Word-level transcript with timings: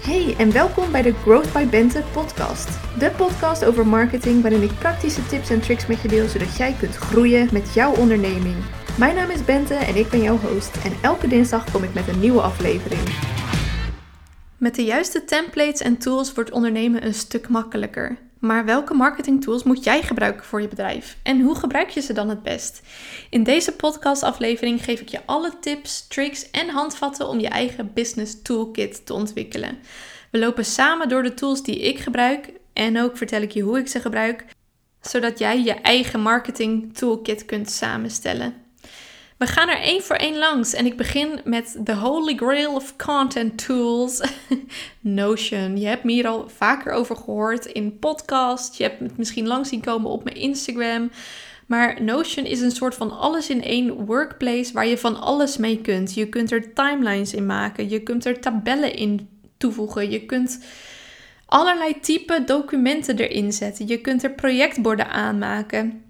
Hey 0.00 0.34
en 0.38 0.52
welkom 0.52 0.92
bij 0.92 1.02
de 1.02 1.12
Growth 1.12 1.52
by 1.52 1.66
Bente 1.66 2.02
podcast. 2.12 2.68
De 2.98 3.10
podcast 3.10 3.64
over 3.64 3.86
marketing 3.86 4.42
waarin 4.42 4.62
ik 4.62 4.78
praktische 4.78 5.26
tips 5.26 5.50
en 5.50 5.60
tricks 5.60 5.86
met 5.86 6.00
je 6.00 6.08
deel 6.08 6.28
zodat 6.28 6.56
jij 6.56 6.76
kunt 6.78 6.96
groeien 6.96 7.48
met 7.52 7.74
jouw 7.74 7.94
onderneming. 7.94 8.56
Mijn 8.98 9.14
naam 9.14 9.30
is 9.30 9.44
Bente 9.44 9.74
en 9.74 9.96
ik 9.96 10.08
ben 10.08 10.22
jouw 10.22 10.36
host 10.38 10.76
en 10.84 10.92
elke 11.02 11.28
dinsdag 11.28 11.70
kom 11.70 11.82
ik 11.82 11.94
met 11.94 12.08
een 12.08 12.20
nieuwe 12.20 12.40
aflevering. 12.40 13.00
Met 14.56 14.74
de 14.74 14.84
juiste 14.84 15.24
templates 15.24 15.80
en 15.80 15.98
tools 15.98 16.34
wordt 16.34 16.50
ondernemen 16.50 17.04
een 17.06 17.14
stuk 17.14 17.48
makkelijker. 17.48 18.18
Maar 18.40 18.64
welke 18.64 18.94
marketingtools 18.94 19.62
moet 19.62 19.84
jij 19.84 20.02
gebruiken 20.02 20.44
voor 20.44 20.60
je 20.60 20.68
bedrijf? 20.68 21.16
En 21.22 21.40
hoe 21.40 21.54
gebruik 21.54 21.88
je 21.88 22.00
ze 22.00 22.12
dan 22.12 22.28
het 22.28 22.42
best? 22.42 22.82
In 23.30 23.42
deze 23.42 23.72
podcastaflevering 23.72 24.84
geef 24.84 25.00
ik 25.00 25.08
je 25.08 25.20
alle 25.26 25.52
tips, 25.60 26.06
tricks 26.06 26.50
en 26.50 26.68
handvatten 26.68 27.28
om 27.28 27.40
je 27.40 27.48
eigen 27.48 27.92
business 27.94 28.42
toolkit 28.42 29.06
te 29.06 29.12
ontwikkelen. 29.14 29.78
We 30.30 30.38
lopen 30.38 30.64
samen 30.64 31.08
door 31.08 31.22
de 31.22 31.34
tools 31.34 31.62
die 31.62 31.80
ik 31.80 31.98
gebruik 31.98 32.52
en 32.72 33.00
ook 33.00 33.16
vertel 33.16 33.42
ik 33.42 33.50
je 33.50 33.62
hoe 33.62 33.78
ik 33.78 33.88
ze 33.88 34.00
gebruik, 34.00 34.44
zodat 35.00 35.38
jij 35.38 35.62
je 35.62 35.74
eigen 35.74 36.20
marketing 36.20 36.96
toolkit 36.96 37.44
kunt 37.44 37.70
samenstellen. 37.70 38.54
We 39.40 39.46
gaan 39.46 39.68
er 39.68 39.80
één 39.80 40.02
voor 40.02 40.16
één 40.16 40.38
langs 40.38 40.74
en 40.74 40.86
ik 40.86 40.96
begin 40.96 41.40
met 41.44 41.76
de 41.78 41.94
Holy 41.94 42.36
Grail 42.36 42.74
of 42.74 42.96
Content 42.96 43.66
Tools, 43.66 44.22
Notion. 45.00 45.78
Je 45.78 45.86
hebt 45.86 46.04
me 46.04 46.12
hier 46.12 46.26
al 46.26 46.48
vaker 46.48 46.92
over 46.92 47.16
gehoord 47.16 47.66
in 47.66 47.98
podcast, 47.98 48.76
je 48.76 48.82
hebt 48.82 49.00
het 49.00 49.16
misschien 49.16 49.46
langs 49.46 49.68
zien 49.68 49.80
komen 49.80 50.10
op 50.10 50.24
mijn 50.24 50.36
Instagram. 50.36 51.10
Maar 51.66 52.02
Notion 52.02 52.44
is 52.44 52.60
een 52.60 52.70
soort 52.70 52.94
van 52.94 53.18
alles 53.18 53.50
in 53.50 53.62
één 53.62 54.04
workplace 54.04 54.72
waar 54.72 54.86
je 54.86 54.98
van 54.98 55.20
alles 55.20 55.56
mee 55.56 55.80
kunt. 55.80 56.14
Je 56.14 56.28
kunt 56.28 56.50
er 56.50 56.72
timelines 56.74 57.34
in 57.34 57.46
maken, 57.46 57.88
je 57.88 58.02
kunt 58.02 58.24
er 58.24 58.40
tabellen 58.40 58.94
in 58.94 59.28
toevoegen, 59.56 60.10
je 60.10 60.26
kunt 60.26 60.64
allerlei 61.46 62.00
type 62.00 62.42
documenten 62.46 63.18
erin 63.18 63.52
zetten, 63.52 63.86
je 63.86 64.00
kunt 64.00 64.22
er 64.22 64.30
projectborden 64.30 65.10
aanmaken. 65.10 66.09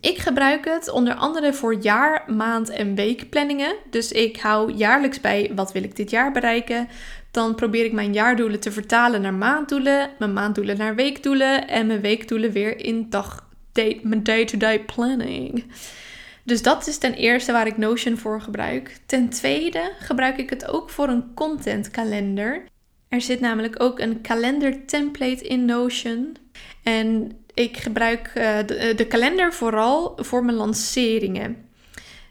Ik 0.00 0.18
gebruik 0.18 0.64
het 0.64 0.90
onder 0.90 1.14
andere 1.14 1.52
voor 1.52 1.74
jaar, 1.74 2.32
maand 2.32 2.70
en 2.70 2.94
weekplanningen. 2.94 3.74
Dus 3.90 4.12
ik 4.12 4.40
hou 4.40 4.72
jaarlijks 4.72 5.20
bij 5.20 5.50
wat 5.54 5.72
wil 5.72 5.82
ik 5.82 5.96
dit 5.96 6.10
jaar 6.10 6.32
bereiken. 6.32 6.88
Dan 7.30 7.54
probeer 7.54 7.84
ik 7.84 7.92
mijn 7.92 8.12
jaardoelen 8.12 8.60
te 8.60 8.72
vertalen 8.72 9.20
naar 9.20 9.34
maanddoelen, 9.34 10.10
mijn 10.18 10.32
maanddoelen 10.32 10.76
naar 10.76 10.94
weekdoelen 10.94 11.68
en 11.68 11.86
mijn 11.86 12.00
weekdoelen 12.00 12.52
weer 12.52 12.78
in 12.84 13.10
dag, 13.10 13.48
day, 13.72 14.00
mijn 14.02 14.22
day-to-day 14.22 14.80
planning. 14.80 15.64
Dus 16.44 16.62
dat 16.62 16.86
is 16.86 16.98
ten 16.98 17.14
eerste 17.14 17.52
waar 17.52 17.66
ik 17.66 17.76
Notion 17.76 18.16
voor 18.16 18.40
gebruik. 18.40 18.96
Ten 19.06 19.28
tweede 19.28 19.92
gebruik 19.98 20.38
ik 20.38 20.50
het 20.50 20.68
ook 20.68 20.90
voor 20.90 21.08
een 21.08 21.34
contentkalender. 21.34 22.64
Er 23.08 23.20
zit 23.20 23.40
namelijk 23.40 23.82
ook 23.82 23.98
een 23.98 24.20
kalender 24.20 24.86
template 24.86 25.46
in 25.46 25.64
Notion. 25.64 26.36
En 26.82 27.32
ik 27.54 27.76
gebruik 27.76 28.30
de, 28.34 28.74
eh, 28.74 28.96
de, 28.96 29.06
kalender 29.06 29.52
vooral 29.52 30.12
voor 30.16 30.44
mijn 30.44 30.56
lanceringen. 30.56 31.70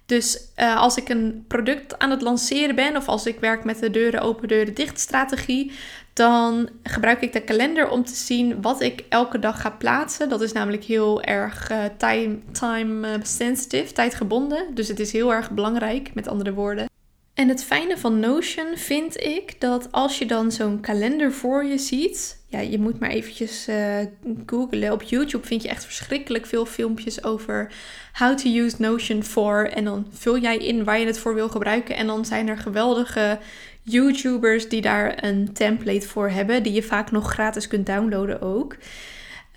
Dus 0.06 0.48
uh, 0.58 0.78
als 0.78 0.98
ik 0.98 1.10
een 1.10 1.46
product 1.48 2.00
aan 2.00 2.10
het 2.10 2.22
lanceren 2.22 2.76
ben 2.76 2.96
of 2.98 3.08
als 3.08 3.26
ik 3.26 3.40
werk 3.40 3.64
met 3.64 3.80
de 3.80 3.92
deuren 3.92 4.22
open, 4.22 4.48
deuren 4.48 4.74
dicht 4.74 5.00
strategie, 5.00 5.72
dan 6.14 6.70
gebruik 6.84 7.22
ik 7.22 7.34
de 7.34 7.42
kalender 7.42 7.90
om 7.90 8.06
te 8.06 8.16
zien 8.16 8.62
wat 8.62 8.82
ik 8.82 9.04
elke 9.10 9.40
dag 9.40 9.62
ga 9.62 9.70
plaatsen. 9.70 10.30
Dat 10.30 10.42
is 10.42 10.52
namelijk 10.52 10.84
heel 10.84 11.22
erg 11.22 11.72
uh, 11.72 11.84
time, 11.98 12.40
time 12.52 13.20
sensitive, 13.24 13.94
tijdgebonden. 13.94 14.66
Dus 14.74 14.88
het 14.88 15.00
is 15.00 15.12
heel 15.12 15.34
erg 15.34 15.52
belangrijk, 15.52 16.14
met 16.14 16.28
andere 16.28 16.54
woorden. 16.54 16.90
En 17.34 17.48
het 17.48 17.64
fijne 17.64 17.98
van 17.98 18.20
Notion 18.20 18.78
vind 18.78 19.22
ik 19.22 19.62
dat 19.62 19.92
als 19.92 20.18
je 20.18 20.26
dan 20.26 20.52
zo'n 20.52 20.80
kalender 20.80 21.32
voor 21.32 21.66
je 21.66 21.78
ziet, 21.78 22.41
ja, 22.52 22.60
je 22.60 22.80
moet 22.80 23.00
maar 23.00 23.10
eventjes 23.10 23.68
uh, 23.70 23.98
googlen. 24.46 24.92
Op 24.92 25.02
YouTube 25.02 25.48
vind 25.48 25.62
je 25.62 25.70
echt 25.70 25.86
verschrikkelijk 25.86 26.46
veel 26.46 26.66
filmpjes 26.66 27.24
over 27.24 27.72
how 28.14 28.38
to 28.38 28.50
use 28.50 28.76
Notion 28.80 29.24
for. 29.24 29.70
En 29.70 29.84
dan 29.84 30.08
vul 30.12 30.38
jij 30.38 30.58
in 30.58 30.84
waar 30.84 31.00
je 31.00 31.06
het 31.06 31.20
voor 31.20 31.34
wil 31.34 31.50
gebruiken. 31.50 31.96
En 31.96 32.08
dan 32.08 32.26
zijn 32.26 32.48
er 32.48 32.58
geweldige 32.58 33.40
YouTubers 33.82 34.70
die 34.70 34.82
daar 34.82 35.24
een 35.24 35.54
template 35.54 36.08
voor 36.08 36.30
hebben, 36.30 36.64
die 36.64 36.74
je 36.74 36.84
vaak 36.84 37.12
nog 37.12 37.32
gratis 37.32 37.68
kunt 37.68 37.86
downloaden 37.86 38.42
ook. 38.42 38.76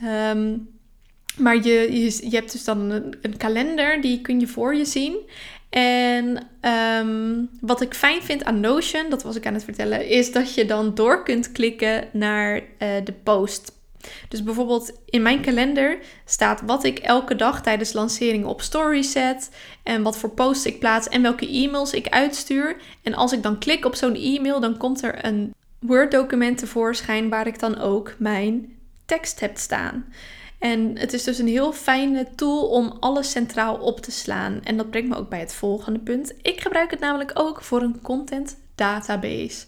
Ehm, 0.00 0.56
maar 1.37 1.56
je, 1.56 1.93
je, 1.93 2.28
je, 2.31 2.37
hebt 2.37 2.53
dus 2.53 2.65
dan 2.65 2.91
een, 2.91 3.15
een 3.22 3.37
kalender, 3.37 4.00
die 4.00 4.21
kun 4.21 4.41
je 4.41 4.47
voor 4.47 4.75
je 4.75 4.84
zien. 4.84 5.16
En 5.74 6.38
ehm, 6.60 7.44
wat 7.60 7.80
ik 7.80 7.94
fijn 7.94 8.22
vind 8.22 8.44
aan 8.44 8.60
Notion, 8.60 9.10
dat 9.10 9.22
was 9.22 9.36
ik 9.36 9.46
aan 9.46 9.54
het 9.54 9.64
vertellen, 9.64 10.08
is 10.08 10.32
dat 10.32 10.54
je 10.54 10.64
dan 10.64 10.94
door 10.94 11.22
kunt 11.22 11.52
klikken 11.52 12.08
naar 12.12 12.56
uh, 12.56 12.88
de 13.04 13.12
post. 13.22 13.72
Dus 14.28 14.42
bijvoorbeeld 14.42 14.92
in 15.06 15.22
mijn 15.22 15.40
kalender 15.40 15.98
staat 16.24 16.62
wat 16.66 16.84
ik 16.84 16.98
elke 16.98 17.36
dag 17.36 17.62
tijdens 17.62 17.92
lancering 17.92 18.44
op 18.44 18.60
story 18.60 19.02
zet 19.02 19.50
en 19.82 20.02
wat 20.02 20.18
voor 20.18 20.30
posts 20.30 20.66
ik 20.66 20.78
plaats 20.78 21.08
en 21.08 21.22
welke 21.22 21.48
e-mails 21.48 21.92
ik 21.92 22.08
uitstuur. 22.08 22.76
En 23.02 23.14
als 23.14 23.32
ik 23.32 23.42
dan 23.42 23.58
klik 23.58 23.84
op 23.84 23.94
zo'n 23.94 24.14
e-mail, 24.14 24.60
dan 24.60 24.76
komt 24.76 25.02
er 25.02 25.24
een 25.24 25.54
Word 25.78 26.10
document 26.10 26.58
tevoorschijn 26.58 27.28
waar 27.28 27.46
ik 27.46 27.58
dan 27.58 27.78
ook 27.78 28.14
mijn 28.18 28.76
tekst 29.06 29.41
heb 29.41 29.56
staan. 29.56 30.04
En 30.64 30.98
het 30.98 31.12
is 31.12 31.25
dus 31.25 31.38
een 31.38 31.48
heel 31.48 31.72
fijne 31.72 32.26
tool 32.34 32.69
om 32.69 32.97
alles 33.00 33.30
centraal 33.30 33.76
op 33.76 34.00
te 34.00 34.10
slaan. 34.10 34.60
En 34.62 34.76
dat 34.76 34.91
brengt 34.91 35.08
me 35.08 35.16
ook 35.16 35.28
bij 35.28 35.38
het 35.41 35.54
volgende 35.54 35.98
punt. 35.98 36.34
Ik 36.42 36.60
gebruik 36.60 36.91
het 36.91 37.00
namelijk 37.00 37.30
ook 37.34 37.62
voor 37.62 37.82
een 37.82 38.00
content 38.02 38.56
database. 38.74 39.64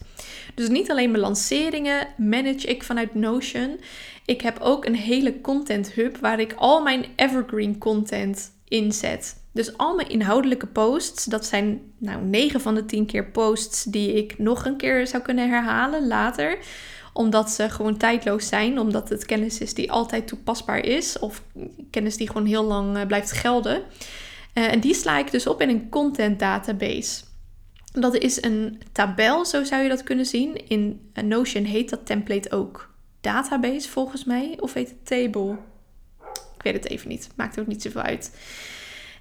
Dus 0.55 0.67
niet 0.67 0.91
alleen 0.91 1.11
mijn 1.11 1.23
lanceringen 1.23 2.07
manage 2.17 2.67
ik 2.67 2.83
vanuit 2.83 3.15
Notion. 3.15 3.79
Ik 4.25 4.41
heb 4.41 4.59
ook 4.59 4.85
een 4.85 4.95
hele 4.95 5.41
content 5.41 5.91
hub 5.91 6.17
waar 6.17 6.39
ik 6.39 6.53
al 6.55 6.81
mijn 6.81 7.05
evergreen 7.15 7.77
content 7.77 8.51
inzet. 8.67 9.35
Dus 9.51 9.77
al 9.77 9.95
mijn 9.95 10.09
inhoudelijke 10.09 10.67
posts, 10.67 11.25
dat 11.25 11.45
zijn 11.45 11.81
nou 11.97 12.23
9 12.23 12.61
van 12.61 12.75
de 12.75 12.85
10 12.85 13.05
keer 13.05 13.25
posts 13.25 13.83
die 13.83 14.13
ik 14.13 14.37
nog 14.37 14.65
een 14.65 14.77
keer 14.77 15.07
zou 15.07 15.23
kunnen 15.23 15.49
herhalen 15.49 16.07
later 16.07 16.57
omdat 17.17 17.49
ze 17.49 17.69
gewoon 17.69 17.97
tijdloos 17.97 18.47
zijn, 18.47 18.79
omdat 18.79 19.09
het 19.09 19.25
kennis 19.25 19.59
is 19.59 19.73
die 19.73 19.91
altijd 19.91 20.27
toepasbaar 20.27 20.85
is 20.85 21.19
of 21.19 21.43
kennis 21.91 22.17
die 22.17 22.27
gewoon 22.27 22.45
heel 22.45 22.63
lang 22.63 22.97
eh, 22.97 23.05
blijft 23.05 23.31
gelden. 23.31 23.81
Uh, 24.53 24.71
en 24.71 24.79
die 24.79 24.93
sla 24.93 25.17
ik 25.17 25.31
dus 25.31 25.47
op 25.47 25.61
in 25.61 25.69
een 25.69 25.89
content 25.89 26.39
database. 26.39 27.23
Dat 27.91 28.15
is 28.15 28.43
een 28.43 28.81
tabel, 28.91 29.45
zo 29.45 29.63
zou 29.63 29.83
je 29.83 29.89
dat 29.89 30.03
kunnen 30.03 30.25
zien. 30.25 30.67
In 30.67 31.11
Notion 31.23 31.63
heet 31.63 31.89
dat 31.89 32.05
template 32.05 32.51
ook 32.51 32.93
database 33.21 33.89
volgens 33.89 34.23
mij, 34.23 34.57
of 34.59 34.73
heet 34.73 34.89
het 34.89 35.05
table? 35.05 35.57
Ik 36.55 36.63
weet 36.63 36.73
het 36.73 36.89
even 36.89 37.09
niet, 37.09 37.29
maakt 37.35 37.59
ook 37.59 37.67
niet 37.67 37.81
zoveel 37.81 38.01
uit. 38.01 38.37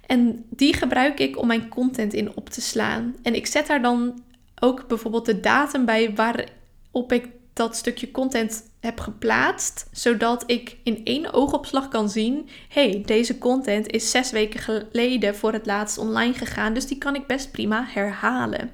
En 0.07 0.45
die 0.51 0.75
gebruik 0.75 1.21
ik 1.21 1.39
om 1.39 1.47
mijn 1.47 1.69
content 1.69 2.15
in 2.15 2.37
op 2.37 2.51
te 2.51 2.61
slaan. 2.61 3.17
En 3.23 3.35
ik 3.35 3.47
zet 3.47 3.67
daar 3.67 3.83
dan 3.83 4.23
ook 4.61 4.89
bijvoorbeeld 4.89 5.27
de 5.27 5.41
datum 5.41 5.85
bij 5.85 6.15
waarop 6.15 7.13
ik 7.13 7.29
dat 7.57 7.77
stukje 7.77 8.11
content 8.11 8.71
heb 8.81 9.01
geplaatst, 9.01 9.89
zodat 9.93 10.45
ik 10.47 10.77
in 10.83 11.01
één 11.05 11.33
oogopslag 11.33 11.89
kan 11.89 12.11
zien: 12.11 12.49
hey, 12.69 13.03
deze 13.07 13.39
content 13.39 13.87
is 13.91 14.11
zes 14.11 14.31
weken 14.31 14.61
geleden 14.61 15.37
voor 15.37 15.53
het 15.53 15.67
laatst 15.67 15.99
online 15.99 16.35
gegaan, 16.35 16.75
dus 16.75 16.87
die 16.87 16.99
kan 16.99 17.15
ik 17.15 17.27
best 17.27 17.51
prima 17.51 17.87
herhalen. 17.89 18.71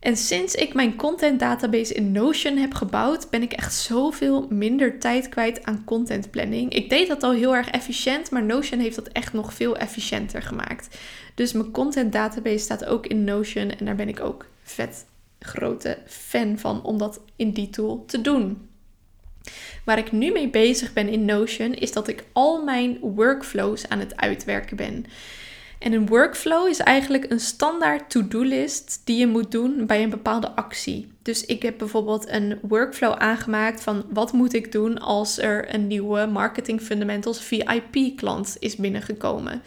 En 0.00 0.16
sinds 0.16 0.54
ik 0.54 0.74
mijn 0.74 0.96
content 0.96 1.40
database 1.40 1.94
in 1.94 2.12
Notion 2.12 2.56
heb 2.56 2.74
gebouwd, 2.74 3.30
ben 3.30 3.42
ik 3.42 3.52
echt 3.52 3.74
zoveel 3.74 4.46
minder 4.50 4.98
tijd 4.98 5.28
kwijt 5.28 5.64
aan 5.64 5.84
content 5.84 6.30
planning. 6.30 6.72
Ik 6.72 6.90
deed 6.90 7.08
dat 7.08 7.22
al 7.22 7.32
heel 7.32 7.54
erg 7.54 7.70
efficiënt, 7.70 8.30
maar 8.30 8.44
Notion 8.44 8.80
heeft 8.80 8.96
dat 8.96 9.08
echt 9.08 9.32
nog 9.32 9.54
veel 9.54 9.76
efficiënter 9.76 10.42
gemaakt. 10.42 10.98
Dus 11.34 11.52
mijn 11.52 11.70
content 11.70 12.12
database 12.12 12.58
staat 12.58 12.84
ook 12.84 13.06
in 13.06 13.24
Notion 13.24 13.70
en 13.70 13.84
daar 13.84 13.96
ben 13.96 14.08
ik 14.08 14.20
ook 14.20 14.46
vet 14.62 15.04
grote 15.44 15.98
fan 16.06 16.58
van 16.58 16.82
om 16.82 16.98
dat 16.98 17.20
in 17.36 17.50
die 17.50 17.70
tool 17.70 18.04
te 18.06 18.20
doen. 18.20 18.68
Waar 19.84 19.98
ik 19.98 20.12
nu 20.12 20.32
mee 20.32 20.48
bezig 20.48 20.92
ben 20.92 21.08
in 21.08 21.24
Notion 21.24 21.74
is 21.74 21.92
dat 21.92 22.08
ik 22.08 22.24
al 22.32 22.64
mijn 22.64 22.98
workflows 23.00 23.88
aan 23.88 23.98
het 23.98 24.16
uitwerken 24.16 24.76
ben. 24.76 25.06
En 25.78 25.92
een 25.92 26.06
workflow 26.06 26.68
is 26.68 26.78
eigenlijk 26.78 27.30
een 27.30 27.40
standaard 27.40 28.10
to-do-list 28.10 29.00
die 29.04 29.18
je 29.18 29.26
moet 29.26 29.50
doen 29.50 29.86
bij 29.86 30.02
een 30.02 30.10
bepaalde 30.10 30.50
actie. 30.50 31.12
Dus 31.22 31.44
ik 31.46 31.62
heb 31.62 31.78
bijvoorbeeld 31.78 32.28
een 32.28 32.58
workflow 32.62 33.12
aangemaakt 33.12 33.82
van 33.82 34.04
wat 34.10 34.32
moet 34.32 34.54
ik 34.54 34.72
doen 34.72 34.98
als 34.98 35.38
er 35.38 35.74
een 35.74 35.86
nieuwe 35.86 36.26
Marketing 36.26 36.80
Fundamentals 36.80 37.42
VIP 37.42 38.16
klant 38.16 38.56
is 38.58 38.76
binnengekomen. 38.76 39.62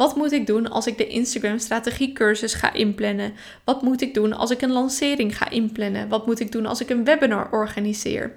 Wat 0.00 0.16
moet 0.16 0.32
ik 0.32 0.46
doen 0.46 0.70
als 0.70 0.86
ik 0.86 0.98
de 0.98 1.06
Instagram 1.06 1.58
strategie 1.58 2.12
cursus 2.12 2.54
ga 2.54 2.72
inplannen? 2.72 3.32
Wat 3.64 3.82
moet 3.82 4.00
ik 4.00 4.14
doen 4.14 4.32
als 4.32 4.50
ik 4.50 4.62
een 4.62 4.72
lancering 4.72 5.36
ga 5.36 5.50
inplannen? 5.50 6.08
Wat 6.08 6.26
moet 6.26 6.40
ik 6.40 6.52
doen 6.52 6.66
als 6.66 6.80
ik 6.80 6.90
een 6.90 7.04
webinar 7.04 7.48
organiseer? 7.50 8.32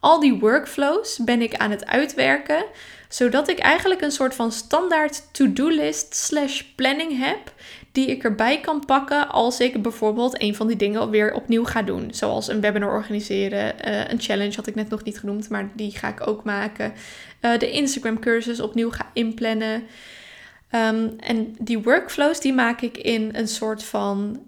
Al 0.00 0.20
die 0.20 0.34
workflows 0.34 1.18
ben 1.24 1.42
ik 1.42 1.54
aan 1.54 1.70
het 1.70 1.86
uitwerken, 1.86 2.64
zodat 3.08 3.48
ik 3.48 3.58
eigenlijk 3.58 4.00
een 4.00 4.10
soort 4.10 4.34
van 4.34 4.52
standaard 4.52 5.22
to-do 5.32 5.68
list 5.68 6.14
slash 6.14 6.62
planning 6.62 7.18
heb, 7.18 7.52
die 7.92 8.06
ik 8.06 8.24
erbij 8.24 8.60
kan 8.60 8.84
pakken 8.86 9.28
als 9.28 9.60
ik 9.60 9.82
bijvoorbeeld 9.82 10.42
een 10.42 10.54
van 10.54 10.66
die 10.66 10.76
dingen 10.76 11.10
weer 11.10 11.34
opnieuw 11.34 11.64
ga 11.64 11.82
doen. 11.82 12.08
Zoals 12.14 12.48
een 12.48 12.60
webinar 12.60 12.92
organiseren, 12.92 13.74
uh, 13.88 14.08
een 14.08 14.20
challenge 14.20 14.56
had 14.56 14.66
ik 14.66 14.74
net 14.74 14.88
nog 14.88 15.04
niet 15.04 15.18
genoemd, 15.18 15.48
maar 15.48 15.70
die 15.74 15.90
ga 15.90 16.08
ik 16.08 16.26
ook 16.26 16.44
maken. 16.44 16.92
Uh, 17.40 17.58
de 17.58 17.70
Instagram 17.70 18.18
cursus 18.18 18.60
opnieuw 18.60 18.90
ga 18.90 19.10
inplannen. 19.12 19.82
Um, 20.74 21.14
en 21.18 21.54
die 21.58 21.82
workflows 21.82 22.40
die 22.40 22.52
maak 22.52 22.80
ik 22.80 22.96
in 22.96 23.30
een 23.32 23.48
soort 23.48 23.84
van 23.84 24.42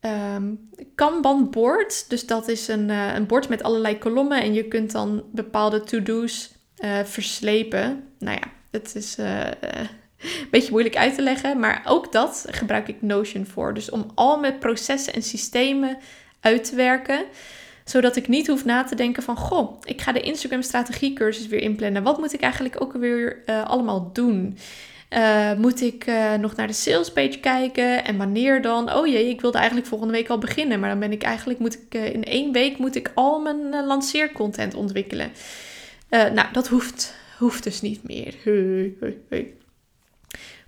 um, 0.00 0.70
Kanban 0.94 1.50
board. 1.50 2.08
Dus 2.08 2.26
dat 2.26 2.48
is 2.48 2.68
een, 2.68 2.88
uh, 2.88 3.14
een 3.14 3.26
bord 3.26 3.48
met 3.48 3.62
allerlei 3.62 3.98
kolommen 3.98 4.42
en 4.42 4.52
je 4.52 4.68
kunt 4.68 4.92
dan 4.92 5.24
bepaalde 5.32 5.80
to-do's 5.80 6.58
verslepen. 7.04 8.04
Nou 8.18 8.38
ja, 8.40 8.50
het 8.70 8.94
is 8.94 9.16
een 9.18 10.48
beetje 10.50 10.70
moeilijk 10.70 10.96
uit 10.96 11.14
te 11.14 11.22
leggen, 11.22 11.58
maar 11.58 11.82
ook 11.86 12.12
dat 12.12 12.46
gebruik 12.50 12.88
ik 12.88 13.02
Notion 13.02 13.46
voor. 13.46 13.74
Dus 13.74 13.90
om 13.90 14.06
al 14.14 14.38
mijn 14.38 14.58
processen 14.58 15.12
en 15.12 15.22
systemen 15.22 15.98
uit 16.40 16.64
te 16.64 16.76
werken, 16.76 17.24
zodat 17.84 18.16
ik 18.16 18.28
niet 18.28 18.46
hoef 18.46 18.64
na 18.64 18.84
te 18.84 18.94
denken 18.94 19.22
van, 19.22 19.36
goh, 19.36 19.80
ik 19.84 20.00
ga 20.00 20.12
de 20.12 20.20
Instagram 20.20 20.62
strategiecursus 20.62 21.46
weer 21.46 21.60
inplannen. 21.60 22.02
Wat 22.02 22.18
moet 22.18 22.32
ik 22.32 22.40
eigenlijk 22.40 22.82
ook 22.82 22.92
weer 22.92 23.42
allemaal 23.64 24.12
doen? 24.12 24.58
Uh, 25.10 25.52
moet 25.54 25.80
ik 25.80 26.06
uh, 26.06 26.34
nog 26.34 26.56
naar 26.56 26.66
de 26.66 26.72
salespage 26.72 27.38
kijken 27.40 28.04
en 28.04 28.16
wanneer 28.16 28.62
dan? 28.62 28.92
Oh 28.92 29.06
jee, 29.06 29.28
ik 29.28 29.40
wilde 29.40 29.58
eigenlijk 29.58 29.86
volgende 29.86 30.12
week 30.12 30.28
al 30.28 30.38
beginnen, 30.38 30.80
maar 30.80 30.90
dan 30.90 30.98
ben 30.98 31.12
ik 31.12 31.22
eigenlijk 31.22 31.58
moet 31.58 31.74
ik 31.74 31.94
in 32.12 32.24
één 32.24 32.52
week 32.52 32.78
moet 32.78 32.96
ik 32.96 33.10
al 33.14 33.40
mijn 33.40 33.86
lanceercontent 33.86 34.74
ontwikkelen. 34.74 35.32
nou, 36.10 36.46
dat 36.52 36.68
hoeft, 36.68 37.14
hoeft 37.38 37.64
dus 37.64 37.80
niet 37.80 38.02
meer. 38.02 38.34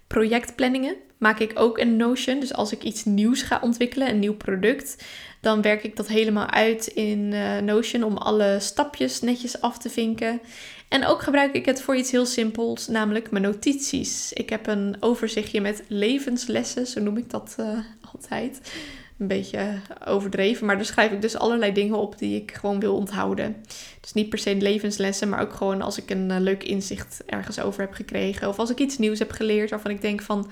Projectplanningen 0.07 0.95
maak 1.19 1.39
ik 1.39 1.53
ook 1.55 1.79
in 1.79 1.97
Notion. 1.97 2.41
Dus 2.41 2.55
als 2.55 2.73
ik 2.73 2.83
iets 2.83 3.05
nieuws 3.05 3.43
ga 3.43 3.59
ontwikkelen, 3.63 4.09
een 4.09 4.19
nieuw 4.19 4.37
product, 4.37 5.05
dan 5.41 5.63
werk 5.63 5.83
ik 5.83 5.97
dat 5.97 6.09
helemaal 6.09 6.51
uit 6.51 6.87
in 6.87 7.29
Notion 7.65 8.03
om 8.03 8.17
alle 8.17 8.57
stapjes 8.61 9.21
netjes 9.21 9.61
af 9.61 9.79
te 9.79 9.91
vinken. 9.91 10.41
En 10.93 11.07
ook 11.07 11.23
gebruik 11.23 11.55
ik 11.55 11.65
het 11.65 11.83
voor 11.83 11.97
iets 11.97 12.11
heel 12.11 12.27
simpels, 12.27 12.89
namelijk 12.89 13.31
mijn 13.31 13.45
notities. 13.45 14.33
Ik 14.33 14.51
heb 14.51 14.67
een 14.67 14.97
overzichtje 15.01 15.61
met 15.61 15.83
levenslessen, 15.89 16.87
zo 16.87 17.01
noem 17.01 17.17
ik 17.17 17.31
dat 17.31 17.57
uh, 17.61 17.79
altijd 18.13 18.73
een 19.19 19.27
beetje 19.27 19.75
overdreven. 20.05 20.67
Maar 20.67 20.77
daar 20.77 20.85
schrijf 20.85 21.13
ik 21.13 21.23
dus 21.23 21.37
allerlei 21.37 21.73
dingen 21.73 21.99
op 21.99 22.19
die 22.19 22.43
ik 22.43 22.53
gewoon 22.55 22.81
wil 22.81 22.95
onthouden. 22.95 23.57
Dus 24.01 24.13
niet 24.13 24.29
per 24.29 24.39
se 24.39 24.55
levenslessen, 24.55 25.29
maar 25.29 25.41
ook 25.41 25.53
gewoon 25.53 25.83
als 25.83 25.99
ik 25.99 26.11
een 26.11 26.31
uh, 26.31 26.37
leuk 26.39 26.63
inzicht 26.63 27.23
ergens 27.27 27.61
over 27.61 27.81
heb 27.81 27.93
gekregen. 27.93 28.49
Of 28.49 28.59
als 28.59 28.71
ik 28.71 28.79
iets 28.79 28.99
nieuws 28.99 29.19
heb 29.19 29.31
geleerd 29.31 29.71
waarvan 29.71 29.91
ik 29.91 30.01
denk 30.01 30.23
van 30.23 30.51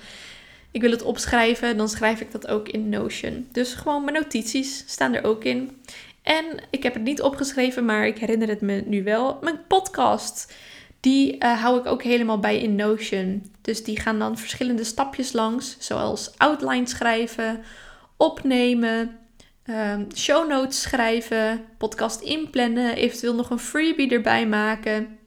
ik 0.71 0.81
wil 0.81 0.91
het 0.91 1.03
opschrijven, 1.03 1.77
dan 1.77 1.89
schrijf 1.89 2.21
ik 2.21 2.31
dat 2.31 2.47
ook 2.47 2.69
in 2.69 2.89
Notion. 2.89 3.47
Dus 3.51 3.73
gewoon 3.73 4.03
mijn 4.03 4.21
notities 4.21 4.83
staan 4.87 5.13
er 5.13 5.23
ook 5.23 5.43
in. 5.43 5.81
En 6.21 6.45
ik 6.69 6.83
heb 6.83 6.93
het 6.93 7.03
niet 7.03 7.21
opgeschreven, 7.21 7.85
maar 7.85 8.07
ik 8.07 8.17
herinner 8.17 8.47
het 8.47 8.61
me 8.61 8.83
nu 8.85 9.03
wel. 9.03 9.37
Mijn 9.41 9.67
podcast. 9.67 10.53
Die 10.99 11.35
uh, 11.35 11.61
hou 11.61 11.79
ik 11.79 11.85
ook 11.85 12.03
helemaal 12.03 12.39
bij 12.39 12.59
in 12.59 12.75
Notion. 12.75 13.51
Dus 13.61 13.83
die 13.83 13.99
gaan 13.99 14.19
dan 14.19 14.37
verschillende 14.37 14.83
stapjes 14.83 15.31
langs, 15.31 15.75
zoals 15.79 16.37
outline 16.37 16.87
schrijven, 16.87 17.63
opnemen, 18.17 19.17
um, 19.65 20.07
show 20.15 20.49
notes 20.49 20.81
schrijven, 20.81 21.65
podcast 21.77 22.21
inplannen, 22.21 22.95
eventueel 22.95 23.35
nog 23.35 23.49
een 23.49 23.59
freebie 23.59 24.11
erbij 24.11 24.47
maken. 24.47 25.17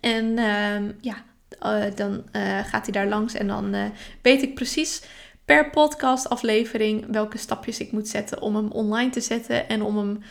En 0.00 0.38
um, 0.38 0.96
ja, 1.00 1.24
uh, 1.62 1.94
dan 1.94 2.24
uh, 2.32 2.58
gaat 2.64 2.84
hij 2.84 2.92
daar 2.92 3.08
langs 3.08 3.34
en 3.34 3.46
dan 3.46 3.92
weet 4.22 4.42
ik 4.42 4.54
precies 4.54 5.02
per 5.48 5.70
podcast 5.70 6.28
aflevering 6.28 7.04
welke 7.10 7.38
stapjes 7.38 7.78
ik 7.78 7.92
moet 7.92 8.08
zetten 8.08 8.42
om 8.42 8.56
hem 8.56 8.70
online 8.70 9.10
te 9.10 9.20
zetten 9.20 9.68
en 9.68 9.82
om 9.82 9.96
hem 9.96 10.22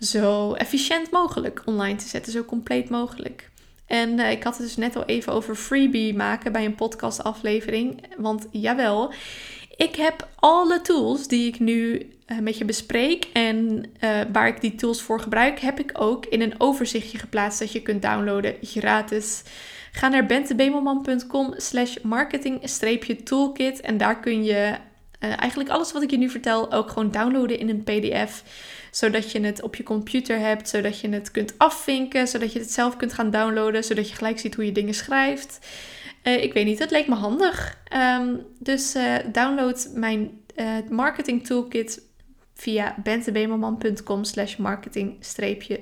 zo 0.00 0.52
efficiënt 0.52 1.10
mogelijk 1.10 1.62
online 1.64 1.96
te 1.96 2.08
zetten, 2.08 2.32
zo 2.32 2.44
compleet 2.44 2.88
mogelijk. 2.88 3.50
En 3.86 4.18
ik 4.18 4.42
had 4.42 4.56
het 4.56 4.66
dus 4.66 4.76
net 4.76 4.96
al 4.96 5.04
even 5.04 5.32
over 5.32 5.54
freebie 5.54 6.14
maken 6.14 6.52
bij 6.52 6.64
een 6.64 6.74
podcast 6.74 7.22
aflevering. 7.22 8.02
Want 8.16 8.46
jawel, 8.50 9.12
ik 9.76 9.96
heb 9.96 10.28
alle 10.34 10.80
tools 10.80 11.28
die 11.28 11.46
ik 11.46 11.60
nu 11.60 12.10
uh, 12.26 12.38
met 12.38 12.58
je 12.58 12.64
bespreek 12.64 13.24
en 13.32 13.84
uh, 14.00 14.20
waar 14.32 14.48
ik 14.48 14.60
die 14.60 14.74
tools 14.74 15.02
voor 15.02 15.20
gebruik, 15.20 15.58
heb 15.58 15.78
ik 15.80 15.90
ook 15.92 16.26
in 16.26 16.40
een 16.40 16.54
overzichtje 16.58 17.18
geplaatst 17.18 17.58
dat 17.58 17.72
je 17.72 17.82
kunt 17.82 18.02
downloaden 18.02 18.54
gratis. 18.62 19.42
Ga 19.98 20.08
naar 20.08 20.26
bentebemelman.com 20.26 21.54
slash 21.56 21.96
marketing-toolkit 22.02 23.80
en 23.80 23.96
daar 23.96 24.20
kun 24.20 24.44
je 24.44 24.52
uh, 24.52 25.40
eigenlijk 25.40 25.70
alles 25.70 25.92
wat 25.92 26.02
ik 26.02 26.10
je 26.10 26.18
nu 26.18 26.30
vertel 26.30 26.72
ook 26.72 26.88
gewoon 26.88 27.10
downloaden 27.10 27.58
in 27.58 27.68
een 27.68 27.82
pdf. 27.82 28.42
Zodat 28.90 29.32
je 29.32 29.40
het 29.40 29.62
op 29.62 29.76
je 29.76 29.82
computer 29.82 30.38
hebt, 30.38 30.68
zodat 30.68 31.00
je 31.00 31.08
het 31.08 31.30
kunt 31.30 31.54
afvinken, 31.56 32.28
zodat 32.28 32.52
je 32.52 32.58
het 32.58 32.72
zelf 32.72 32.96
kunt 32.96 33.12
gaan 33.12 33.30
downloaden, 33.30 33.84
zodat 33.84 34.08
je 34.08 34.14
gelijk 34.14 34.38
ziet 34.38 34.54
hoe 34.54 34.64
je 34.64 34.72
dingen 34.72 34.94
schrijft. 34.94 35.66
Uh, 36.24 36.42
ik 36.42 36.52
weet 36.52 36.66
niet, 36.66 36.78
het 36.78 36.90
leek 36.90 37.08
me 37.08 37.14
handig. 37.14 37.78
Um, 38.20 38.46
dus 38.58 38.96
uh, 38.96 39.14
download 39.32 39.90
mijn 39.94 40.30
marketing 40.88 41.46
toolkit 41.46 42.02
via 42.54 42.94
bentebemelman.com 43.02 44.24
slash 44.24 44.56
marketing-toolkit. 44.56 45.80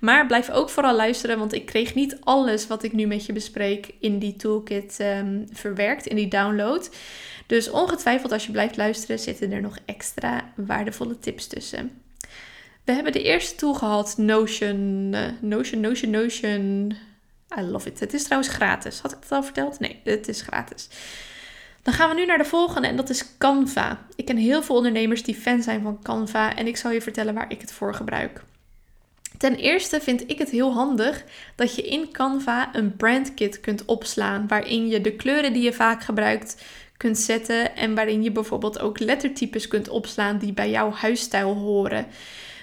Maar 0.00 0.26
blijf 0.26 0.50
ook 0.50 0.70
vooral 0.70 0.96
luisteren, 0.96 1.38
want 1.38 1.52
ik 1.52 1.66
kreeg 1.66 1.94
niet 1.94 2.16
alles 2.20 2.66
wat 2.66 2.82
ik 2.82 2.92
nu 2.92 3.06
met 3.06 3.26
je 3.26 3.32
bespreek 3.32 3.94
in 4.00 4.18
die 4.18 4.36
toolkit 4.36 4.98
um, 5.00 5.46
verwerkt, 5.52 6.06
in 6.06 6.16
die 6.16 6.28
download. 6.28 6.90
Dus 7.46 7.70
ongetwijfeld 7.70 8.32
als 8.32 8.46
je 8.46 8.52
blijft 8.52 8.76
luisteren, 8.76 9.18
zitten 9.18 9.52
er 9.52 9.60
nog 9.60 9.78
extra 9.84 10.52
waardevolle 10.56 11.18
tips 11.18 11.46
tussen. 11.46 12.02
We 12.84 12.92
hebben 12.92 13.12
de 13.12 13.22
eerste 13.22 13.54
tool 13.54 13.74
gehad, 13.74 14.14
Notion, 14.16 15.10
Notion, 15.40 15.80
Notion, 15.80 16.10
Notion 16.10 16.96
I 17.58 17.62
love 17.62 17.88
it. 17.88 18.00
Het 18.00 18.14
is 18.14 18.24
trouwens 18.24 18.52
gratis. 18.52 19.00
Had 19.00 19.12
ik 19.12 19.18
het 19.20 19.32
al 19.32 19.42
verteld? 19.42 19.80
Nee, 19.80 20.00
het 20.04 20.28
is 20.28 20.40
gratis. 20.40 20.88
Dan 21.82 21.94
gaan 21.94 22.08
we 22.08 22.14
nu 22.14 22.26
naar 22.26 22.38
de 22.38 22.44
volgende 22.44 22.88
en 22.88 22.96
dat 22.96 23.10
is 23.10 23.36
Canva. 23.38 24.06
Ik 24.16 24.24
ken 24.24 24.36
heel 24.36 24.62
veel 24.62 24.76
ondernemers 24.76 25.22
die 25.22 25.34
fan 25.34 25.62
zijn 25.62 25.82
van 25.82 26.02
Canva 26.02 26.56
en 26.56 26.66
ik 26.66 26.76
zal 26.76 26.90
je 26.90 27.00
vertellen 27.00 27.34
waar 27.34 27.50
ik 27.50 27.60
het 27.60 27.72
voor 27.72 27.94
gebruik. 27.94 28.44
Ten 29.38 29.54
eerste 29.54 30.00
vind 30.00 30.30
ik 30.30 30.38
het 30.38 30.50
heel 30.50 30.72
handig 30.72 31.24
dat 31.54 31.74
je 31.74 31.82
in 31.82 32.10
Canva 32.12 32.74
een 32.74 32.96
brandkit 32.96 33.60
kunt 33.60 33.84
opslaan 33.84 34.48
waarin 34.48 34.88
je 34.88 35.00
de 35.00 35.12
kleuren 35.12 35.52
die 35.52 35.62
je 35.62 35.72
vaak 35.72 36.02
gebruikt 36.02 36.62
kunt 36.96 37.18
zetten 37.18 37.76
en 37.76 37.94
waarin 37.94 38.22
je 38.22 38.32
bijvoorbeeld 38.32 38.80
ook 38.80 38.98
lettertypes 38.98 39.68
kunt 39.68 39.88
opslaan 39.88 40.38
die 40.38 40.52
bij 40.52 40.70
jouw 40.70 40.90
huisstijl 40.90 41.54
horen. 41.54 42.06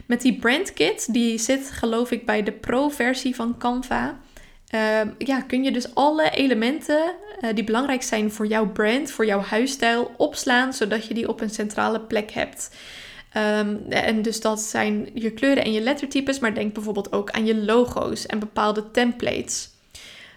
Met 0.05 0.21
die 0.21 0.39
brandkit, 0.39 1.13
die 1.13 1.37
zit 1.37 1.71
geloof 1.71 2.11
ik 2.11 2.25
bij 2.25 2.43
de 2.43 2.51
pro-versie 2.51 3.35
van 3.35 3.57
Canva. 3.57 4.19
Ehm, 4.67 5.09
ja, 5.17 5.41
kun 5.41 5.63
je 5.63 5.71
dus 5.71 5.95
alle 5.95 6.29
elementen 6.29 7.13
uh, 7.41 7.49
die 7.53 7.63
belangrijk 7.63 8.03
zijn 8.03 8.31
voor 8.31 8.47
jouw 8.47 8.71
brand, 8.71 9.11
voor 9.11 9.25
jouw 9.25 9.41
huisstijl, 9.41 10.11
opslaan 10.17 10.73
zodat 10.73 11.05
je 11.05 11.13
die 11.13 11.27
op 11.27 11.41
een 11.41 11.49
centrale 11.49 11.99
plek 11.99 12.31
hebt. 12.31 12.69
Um, 13.37 13.85
en 13.89 14.21
dus 14.21 14.41
dat 14.41 14.59
zijn 14.59 15.09
je 15.13 15.31
kleuren 15.31 15.63
en 15.63 15.71
je 15.71 15.81
lettertypes, 15.81 16.39
maar 16.39 16.53
denk 16.53 16.73
bijvoorbeeld 16.73 17.11
ook 17.11 17.31
aan 17.31 17.45
je 17.45 17.55
logo's 17.55 18.25
en 18.25 18.39
bepaalde 18.39 18.91
templates. 18.91 19.69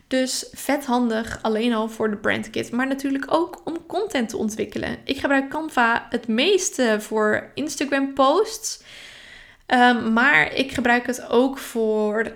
Dus 0.09 0.47
vet 0.53 0.85
handig 0.85 1.39
alleen 1.43 1.73
al 1.73 1.89
voor 1.89 2.11
de 2.11 2.17
brandkit, 2.17 2.73
maar 2.73 2.87
natuurlijk 2.87 3.25
ook 3.29 3.61
om 3.65 3.87
content 3.87 4.29
te 4.29 4.37
ontwikkelen. 4.37 4.97
Ik 5.05 5.19
gebruik 5.19 5.51
Canva 5.51 6.07
het 6.11 6.29
meeste 6.29 6.97
voor 7.01 7.51
Instagram 7.55 8.13
posts, 8.13 8.83
um, 9.67 10.13
maar 10.13 10.53
ik 10.53 10.73
gebruik 10.73 11.07
het 11.07 11.29
ook 11.29 11.59
voor 11.59 12.33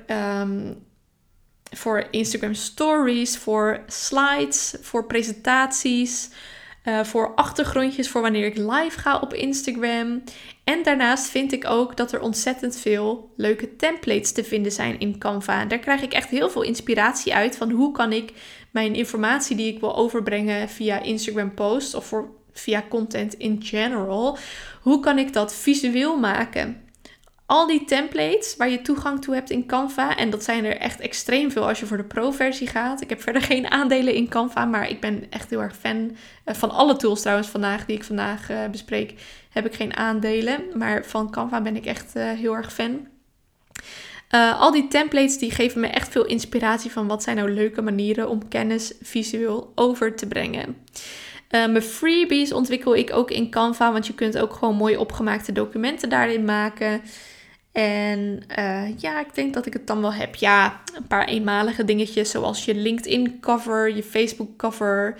voor 1.70 2.06
Instagram 2.10 2.54
stories, 2.54 3.36
voor 3.36 3.80
slides, 3.86 4.74
voor 4.80 5.06
presentaties, 5.06 6.30
uh, 6.88 7.04
voor 7.04 7.34
achtergrondjes 7.34 8.08
voor 8.08 8.22
wanneer 8.22 8.46
ik 8.46 8.56
live 8.56 8.98
ga 8.98 9.18
op 9.18 9.34
Instagram. 9.34 10.22
En 10.64 10.82
daarnaast 10.82 11.30
vind 11.30 11.52
ik 11.52 11.66
ook 11.70 11.96
dat 11.96 12.12
er 12.12 12.20
ontzettend 12.20 12.76
veel 12.76 13.32
leuke 13.36 13.76
templates 13.76 14.32
te 14.32 14.44
vinden 14.44 14.72
zijn 14.72 15.00
in 15.00 15.18
Canva. 15.18 15.64
Daar 15.64 15.78
krijg 15.78 16.02
ik 16.02 16.12
echt 16.12 16.30
heel 16.30 16.50
veel 16.50 16.62
inspiratie 16.62 17.34
uit 17.34 17.56
van 17.56 17.70
hoe 17.70 17.92
kan 17.92 18.12
ik 18.12 18.32
mijn 18.70 18.94
informatie 18.94 19.56
die 19.56 19.72
ik 19.72 19.80
wil 19.80 19.96
overbrengen 19.96 20.68
via 20.68 21.02
Instagram 21.02 21.54
posts 21.54 21.94
of 21.94 22.06
voor, 22.06 22.28
via 22.52 22.84
content 22.88 23.34
in 23.34 23.62
general, 23.62 24.38
hoe 24.82 25.00
kan 25.00 25.18
ik 25.18 25.32
dat 25.32 25.54
visueel 25.54 26.18
maken? 26.18 26.87
Al 27.48 27.66
die 27.66 27.84
templates 27.84 28.56
waar 28.56 28.70
je 28.70 28.82
toegang 28.82 29.22
toe 29.22 29.34
hebt 29.34 29.50
in 29.50 29.66
Canva. 29.66 30.16
En 30.16 30.30
dat 30.30 30.44
zijn 30.44 30.64
er 30.64 30.76
echt 30.76 31.00
extreem 31.00 31.50
veel 31.50 31.68
als 31.68 31.80
je 31.80 31.86
voor 31.86 31.96
de 31.96 32.04
pro-versie 32.04 32.66
gaat. 32.66 33.00
Ik 33.00 33.08
heb 33.08 33.22
verder 33.22 33.42
geen 33.42 33.70
aandelen 33.80 34.14
in 34.14 34.28
Canva, 34.28 34.64
maar 34.64 34.88
ik 34.88 35.00
ben 35.00 35.26
echt 35.30 35.50
heel 35.50 35.62
erg 35.62 35.76
fan 35.76 35.96
uh, 35.96 36.54
van 36.54 36.70
alle 36.70 36.96
tools 36.96 37.20
trouwens 37.20 37.48
vandaag 37.48 37.86
die 37.86 37.96
ik 37.96 38.04
vandaag 38.04 38.50
uh, 38.50 38.66
bespreek. 38.70 39.14
Heb 39.50 39.66
ik 39.66 39.74
geen 39.74 39.96
aandelen, 39.96 40.62
maar 40.74 41.04
van 41.04 41.30
Canva 41.30 41.60
ben 41.60 41.76
ik 41.76 41.86
echt 41.86 42.16
uh, 42.16 42.30
heel 42.30 42.56
erg 42.56 42.72
fan. 42.72 43.06
al 44.58 44.72
die 44.72 44.88
templates 44.88 45.38
die 45.38 45.50
geven 45.50 45.80
me 45.80 45.86
echt 45.86 46.08
veel 46.08 46.24
inspiratie 46.26 46.90
van 46.90 47.06
wat 47.06 47.22
zijn 47.22 47.36
nou 47.36 47.50
leuke 47.50 47.82
manieren 47.82 48.28
om 48.28 48.48
kennis 48.48 48.94
visueel 49.02 49.72
over 49.74 50.16
te 50.16 50.26
brengen. 50.26 50.76
mijn 51.50 51.82
freebies 51.82 52.52
ontwikkel 52.52 52.94
ik 52.94 53.12
ook 53.12 53.30
in 53.30 53.50
Canva, 53.50 53.92
want 53.92 54.06
je 54.06 54.14
kunt 54.14 54.38
ook 54.38 54.52
gewoon 54.52 54.76
mooi 54.76 54.96
opgemaakte 54.96 55.52
documenten 55.52 56.08
daarin 56.08 56.44
maken. 56.44 57.00
En 57.78 58.40
uh, 58.58 58.98
ja, 58.98 59.20
ik 59.20 59.34
denk 59.34 59.54
dat 59.54 59.66
ik 59.66 59.72
het 59.72 59.86
dan 59.86 60.00
wel 60.00 60.12
heb. 60.12 60.34
Ja, 60.34 60.80
een 60.94 61.06
paar 61.06 61.24
eenmalige 61.24 61.84
dingetjes 61.84 62.30
zoals 62.30 62.64
je 62.64 62.74
LinkedIn 62.74 63.40
cover, 63.40 63.96
je 63.96 64.02
Facebook 64.02 64.56
cover, 64.56 65.14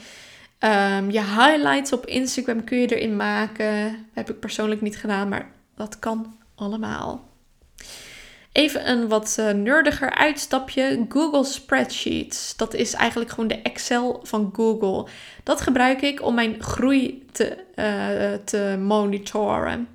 um, 0.61 1.11
je 1.11 1.21
highlights 1.21 1.93
op 1.93 2.07
Instagram 2.07 2.65
kun 2.65 2.79
je 2.79 2.97
erin 2.97 3.17
maken. 3.17 4.07
Heb 4.12 4.31
ik 4.31 4.41
persoonlijk 4.41 4.81
niet 4.81 4.97
gedaan, 4.97 5.29
maar 5.29 5.50
dat 5.77 5.99
kan 5.99 6.37
allemaal. 6.55 7.29
Even 8.53 8.91
een 8.91 9.09
wat 9.09 9.37
uh, 9.41 9.50
nerdiger 9.50 10.15
uitstapje. 10.15 11.07
Google 11.09 11.45
Spreadsheets. 11.45 12.57
Dat 12.57 12.75
is 12.75 12.93
eigenlijk 12.93 13.31
gewoon 13.31 13.49
de 13.49 13.62
Excel 13.62 14.21
van 14.23 14.50
Google. 14.53 15.07
Dat 15.43 15.61
gebruik 15.61 16.03
ik 16.03 16.23
om 16.23 16.35
mijn 16.35 16.62
groei 16.62 17.27
te, 17.33 17.57
uh, 17.75 18.45
te 18.45 18.79
monitoren. 18.81 19.88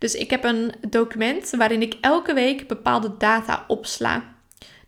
Dus 0.00 0.14
ik 0.14 0.30
heb 0.30 0.44
een 0.44 0.72
document 0.88 1.50
waarin 1.50 1.82
ik 1.82 1.96
elke 2.00 2.34
week 2.34 2.68
bepaalde 2.68 3.16
data 3.18 3.64
opsla. 3.68 4.22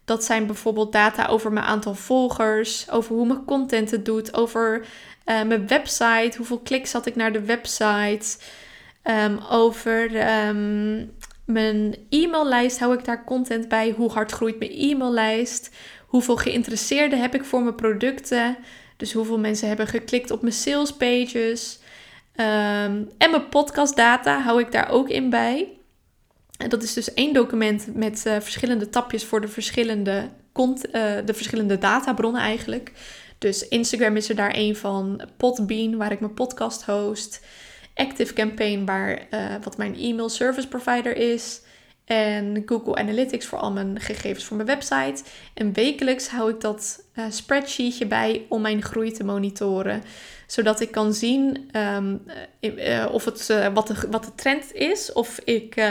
Dat 0.04 0.25
zijn 0.25 0.47
bijvoorbeeld 0.47 0.92
data 0.92 1.26
over 1.26 1.52
mijn 1.52 1.66
aantal 1.66 1.95
volgers, 1.95 2.90
over 2.90 3.14
hoe 3.14 3.26
mijn 3.26 3.45
content 3.45 3.90
het 3.90 4.04
doet, 4.04 4.35
over 4.35 4.81
uh, 4.81 5.42
mijn 5.42 5.66
website, 5.66 6.33
hoeveel 6.37 6.59
kliks 6.59 6.92
had 6.92 7.07
ik 7.07 7.16
naar 7.16 7.33
de 7.33 7.45
website, 7.45 8.37
um, 9.04 9.38
over 9.50 10.28
um, 10.49 11.11
mijn 11.45 11.97
e-maillijst, 12.09 12.78
hou 12.78 12.95
ik 12.95 13.04
daar 13.04 13.25
content 13.25 13.69
bij, 13.69 13.90
hoe 13.90 14.11
hard 14.11 14.33
groeit 14.33 14.59
mijn 14.59 14.71
e-maillijst, 14.71 15.71
hoeveel 16.07 16.37
geïnteresseerden 16.37 17.21
heb 17.21 17.35
ik 17.35 17.45
voor 17.45 17.62
mijn 17.62 17.75
producten, 17.75 18.57
dus 18.97 19.12
hoeveel 19.12 19.38
mensen 19.38 19.69
hebben 19.69 19.87
geklikt 19.87 20.31
op 20.31 20.42
mijn 20.42 20.54
sales 20.54 20.92
pages. 20.92 21.78
Um, 22.37 23.11
en 23.19 23.31
mijn 23.31 23.49
podcastdata 23.49 24.41
hou 24.41 24.61
ik 24.61 24.73
daar 24.73 24.91
ook 24.91 25.09
in 25.09 25.31
bij. 25.31 25.69
En 26.59 26.69
dat 26.69 26.83
is 26.83 26.93
dus 26.93 27.15
één 27.15 27.33
document 27.33 27.95
met 27.95 28.25
uh, 28.27 28.41
verschillende 28.41 28.89
tapjes 28.89 29.25
voor 29.25 29.41
de 29.41 29.49
verschillende, 29.49 30.29
uh, 30.57 30.73
de 31.25 31.35
verschillende 31.35 31.79
databronnen 31.79 32.41
eigenlijk. 32.41 32.93
Dus 33.39 33.69
Instagram 33.69 34.17
is 34.17 34.29
er 34.29 34.35
daar 34.35 34.51
één 34.51 34.77
van. 34.77 35.23
Podbean, 35.37 35.97
waar 35.97 36.12
ik 36.12 36.21
mijn 36.21 36.35
podcast 36.35 36.85
host. 36.85 37.45
Active 37.95 38.33
Campaign, 38.33 38.85
waar, 38.85 39.27
uh, 39.31 39.55
wat 39.62 39.77
mijn 39.77 39.97
e-mail 39.97 40.29
service 40.29 40.69
provider 40.69 41.17
is. 41.17 41.61
En 42.05 42.62
Google 42.67 42.95
Analytics 42.95 43.47
voor 43.47 43.59
al 43.59 43.73
mijn 43.73 44.01
gegevens 44.01 44.45
voor 44.45 44.57
mijn 44.57 44.69
website. 44.69 45.23
En 45.55 45.73
wekelijks 45.73 46.29
hou 46.29 46.51
ik 46.51 46.61
dat 46.61 47.05
spreadsheetje 47.29 48.07
bij 48.07 48.47
om 48.49 48.61
mijn 48.61 48.83
groei 48.83 49.12
te 49.12 49.25
monitoren. 49.25 50.03
Zodat 50.52 50.80
ik 50.80 50.90
kan 50.90 51.14
zien 51.14 51.71
um, 51.76 52.23
uh, 52.61 53.06
of 53.12 53.25
het, 53.25 53.49
uh, 53.50 53.66
wat, 53.75 53.87
de, 53.87 53.94
wat 54.11 54.25
de 54.25 54.35
trend 54.35 54.73
is. 54.73 55.12
Of 55.12 55.40
ik 55.44 55.90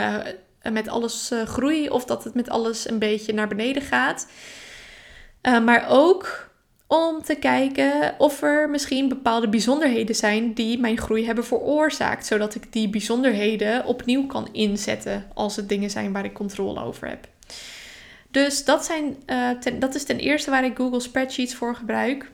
met 0.70 0.88
alles 0.88 1.30
groei 1.44 1.88
of 1.88 2.04
dat 2.04 2.24
het 2.24 2.34
met 2.34 2.48
alles 2.48 2.88
een 2.88 2.98
beetje 2.98 3.32
naar 3.32 3.48
beneden 3.48 3.82
gaat. 3.82 4.26
maar 5.42 5.86
ook 5.88 6.50
om 6.86 7.22
te 7.22 7.34
kijken 7.34 8.14
of 8.18 8.42
er 8.42 8.70
misschien 8.70 9.08
bepaalde 9.08 9.48
bijzonderheden 9.48 10.14
zijn 10.14 10.52
die 10.52 10.78
mijn 10.78 10.98
groei 10.98 11.26
hebben 11.26 11.44
veroorzaakt, 11.44 12.26
zodat 12.26 12.54
ik 12.54 12.72
die 12.72 12.88
bijzonderheden 12.88 13.84
opnieuw 13.84 14.26
kan 14.26 14.48
inzetten 14.52 15.24
als 15.34 15.56
het 15.56 15.68
dingen 15.68 15.90
zijn 15.90 16.12
waar 16.12 16.24
ik 16.24 16.32
controle 16.32 16.84
over 16.84 17.08
heb. 17.08 17.28
Dus 18.30 18.64
dat, 18.64 18.84
zijn, 18.84 19.16
dat 19.78 19.94
is 19.94 20.04
ten 20.04 20.18
eerste 20.18 20.50
waar 20.50 20.64
ik 20.64 20.76
Google 20.76 21.00
Spreadsheets 21.00 21.54
voor 21.54 21.74
gebruik. 21.74 22.30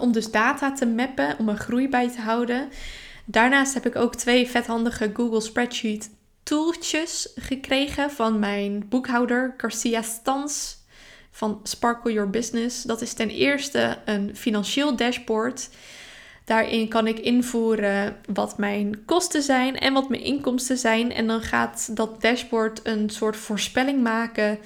Om 0.00 0.12
dus 0.12 0.30
data 0.30 0.72
te 0.72 0.86
mappen, 0.86 1.38
om 1.38 1.48
een 1.48 1.58
groei 1.58 1.88
bij 1.88 2.10
te 2.10 2.20
houden. 2.20 2.68
Daarnaast 3.24 3.74
heb 3.74 3.86
ik 3.86 3.96
ook 3.96 4.14
twee 4.14 4.48
vethandige 4.48 5.10
Google 5.14 5.40
Spreadsheet 5.40 6.10
tooltjes 6.42 7.32
gekregen 7.36 8.10
van 8.10 8.38
mijn 8.38 8.88
boekhouder 8.88 9.54
Garcia 9.56 10.02
Stans 10.02 10.78
van 11.30 11.60
Sparkle 11.62 12.12
Your 12.12 12.30
Business. 12.30 12.82
Dat 12.82 13.00
is 13.00 13.12
ten 13.12 13.28
eerste 13.28 13.98
een 14.04 14.36
financieel 14.36 14.96
dashboard. 14.96 15.68
Daarin 16.44 16.88
kan 16.88 17.06
ik 17.06 17.18
invoeren 17.18 18.16
wat 18.32 18.58
mijn 18.58 19.04
kosten 19.04 19.42
zijn 19.42 19.78
en 19.78 19.92
wat 19.92 20.08
mijn 20.08 20.22
inkomsten 20.22 20.78
zijn. 20.78 21.12
En 21.12 21.26
dan 21.26 21.40
gaat 21.40 21.96
dat 21.96 22.22
dashboard 22.22 22.80
een 22.82 23.10
soort 23.10 23.36
voorspelling 23.36 24.02
maken 24.02 24.58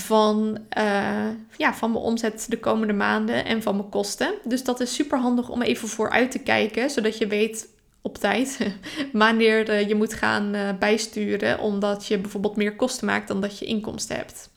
van, 0.00 0.58
uh, 0.78 1.28
ja, 1.56 1.74
van 1.74 1.90
mijn 1.90 2.04
omzet 2.04 2.46
de 2.48 2.58
komende 2.58 2.92
maanden 2.92 3.44
en 3.44 3.62
van 3.62 3.76
mijn 3.76 3.88
kosten. 3.88 4.34
Dus 4.44 4.64
dat 4.64 4.80
is 4.80 4.94
super 4.94 5.18
handig 5.18 5.48
om 5.48 5.62
even 5.62 5.88
vooruit 5.88 6.30
te 6.30 6.38
kijken, 6.38 6.90
zodat 6.90 7.18
je 7.18 7.26
weet 7.26 7.68
op 8.02 8.18
tijd 8.18 8.58
wanneer 9.12 9.88
je 9.88 9.94
moet 9.94 10.14
gaan 10.14 10.54
uh, 10.54 10.68
bijsturen, 10.78 11.58
omdat 11.58 12.06
je 12.06 12.18
bijvoorbeeld 12.18 12.56
meer 12.56 12.76
kosten 12.76 13.06
maakt 13.06 13.28
dan 13.28 13.40
dat 13.40 13.58
je 13.58 13.64
inkomsten 13.64 14.16
hebt. 14.16 14.50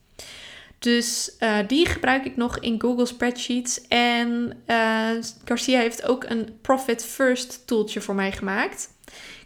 Dus 0.82 1.36
uh, 1.40 1.58
die 1.68 1.86
gebruik 1.86 2.26
ik 2.26 2.36
nog 2.36 2.60
in 2.60 2.82
Google 2.82 3.06
Spreadsheets. 3.06 3.88
En 3.88 4.62
uh, 4.68 5.10
Garcia 5.46 5.80
heeft 5.80 6.04
ook 6.04 6.24
een 6.24 6.58
Profit 6.62 7.06
First 7.06 7.68
tooltje 7.68 8.02
voor 8.02 8.16
mij 8.16 8.32
gemaakt. 8.32 8.90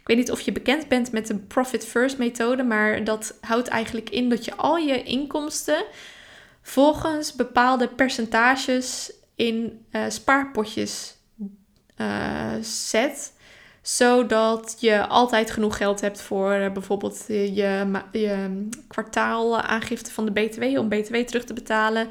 weet 0.04 0.16
niet 0.16 0.30
of 0.30 0.40
je 0.40 0.52
bekend 0.52 0.88
bent 0.88 1.12
met 1.12 1.26
de 1.26 1.38
Profit 1.38 1.86
First 1.86 2.18
methode, 2.18 2.62
maar 2.62 3.04
dat 3.04 3.38
houdt 3.40 3.68
eigenlijk 3.68 4.10
in 4.10 4.28
dat 4.28 4.44
je 4.44 4.54
al 4.54 4.76
je 4.76 5.02
inkomsten 5.02 5.84
volgens 6.62 7.34
bepaalde 7.34 7.88
percentages 7.88 9.12
in 9.34 9.84
uh, 9.92 10.04
spaarpotjes 10.08 11.14
zet 12.60 13.32
zodat 13.88 14.76
je 14.78 15.06
altijd 15.06 15.50
genoeg 15.50 15.76
geld 15.76 16.00
hebt 16.00 16.20
voor 16.20 16.54
uh, 16.54 16.72
bijvoorbeeld 16.72 17.24
je, 17.26 17.54
je 17.54 18.68
kwartaalaangifte 18.88 20.12
van 20.12 20.24
de 20.24 20.30
BTW 20.30 20.62
om 20.78 20.88
BTW 20.88 21.14
terug 21.16 21.44
te 21.44 21.52
betalen. 21.52 22.08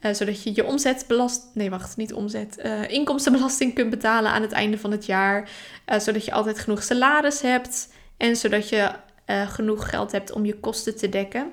Uh, 0.00 0.12
zodat 0.12 0.42
je 0.42 0.52
je 0.54 0.64
omzetbelast... 0.64 1.42
Nee, 1.54 1.70
wacht, 1.70 1.96
niet 1.96 2.12
omzet. 2.12 2.56
Inkomstenbelasting 2.88 3.74
kunt 3.74 3.90
betalen 3.90 4.30
aan 4.30 4.42
het 4.42 4.52
einde 4.52 4.78
van 4.78 4.90
het 4.90 5.06
jaar. 5.06 5.48
zodat 5.86 6.24
je 6.24 6.32
altijd 6.32 6.58
genoeg 6.58 6.82
salaris 6.82 7.40
hebt. 7.40 7.88
En 8.16 8.36
zodat 8.36 8.68
je 8.68 8.90
genoeg 9.26 9.88
geld 9.88 10.12
hebt 10.12 10.32
om 10.32 10.44
je 10.44 10.60
kosten 10.60 10.96
te 10.96 11.08
dekken. 11.08 11.52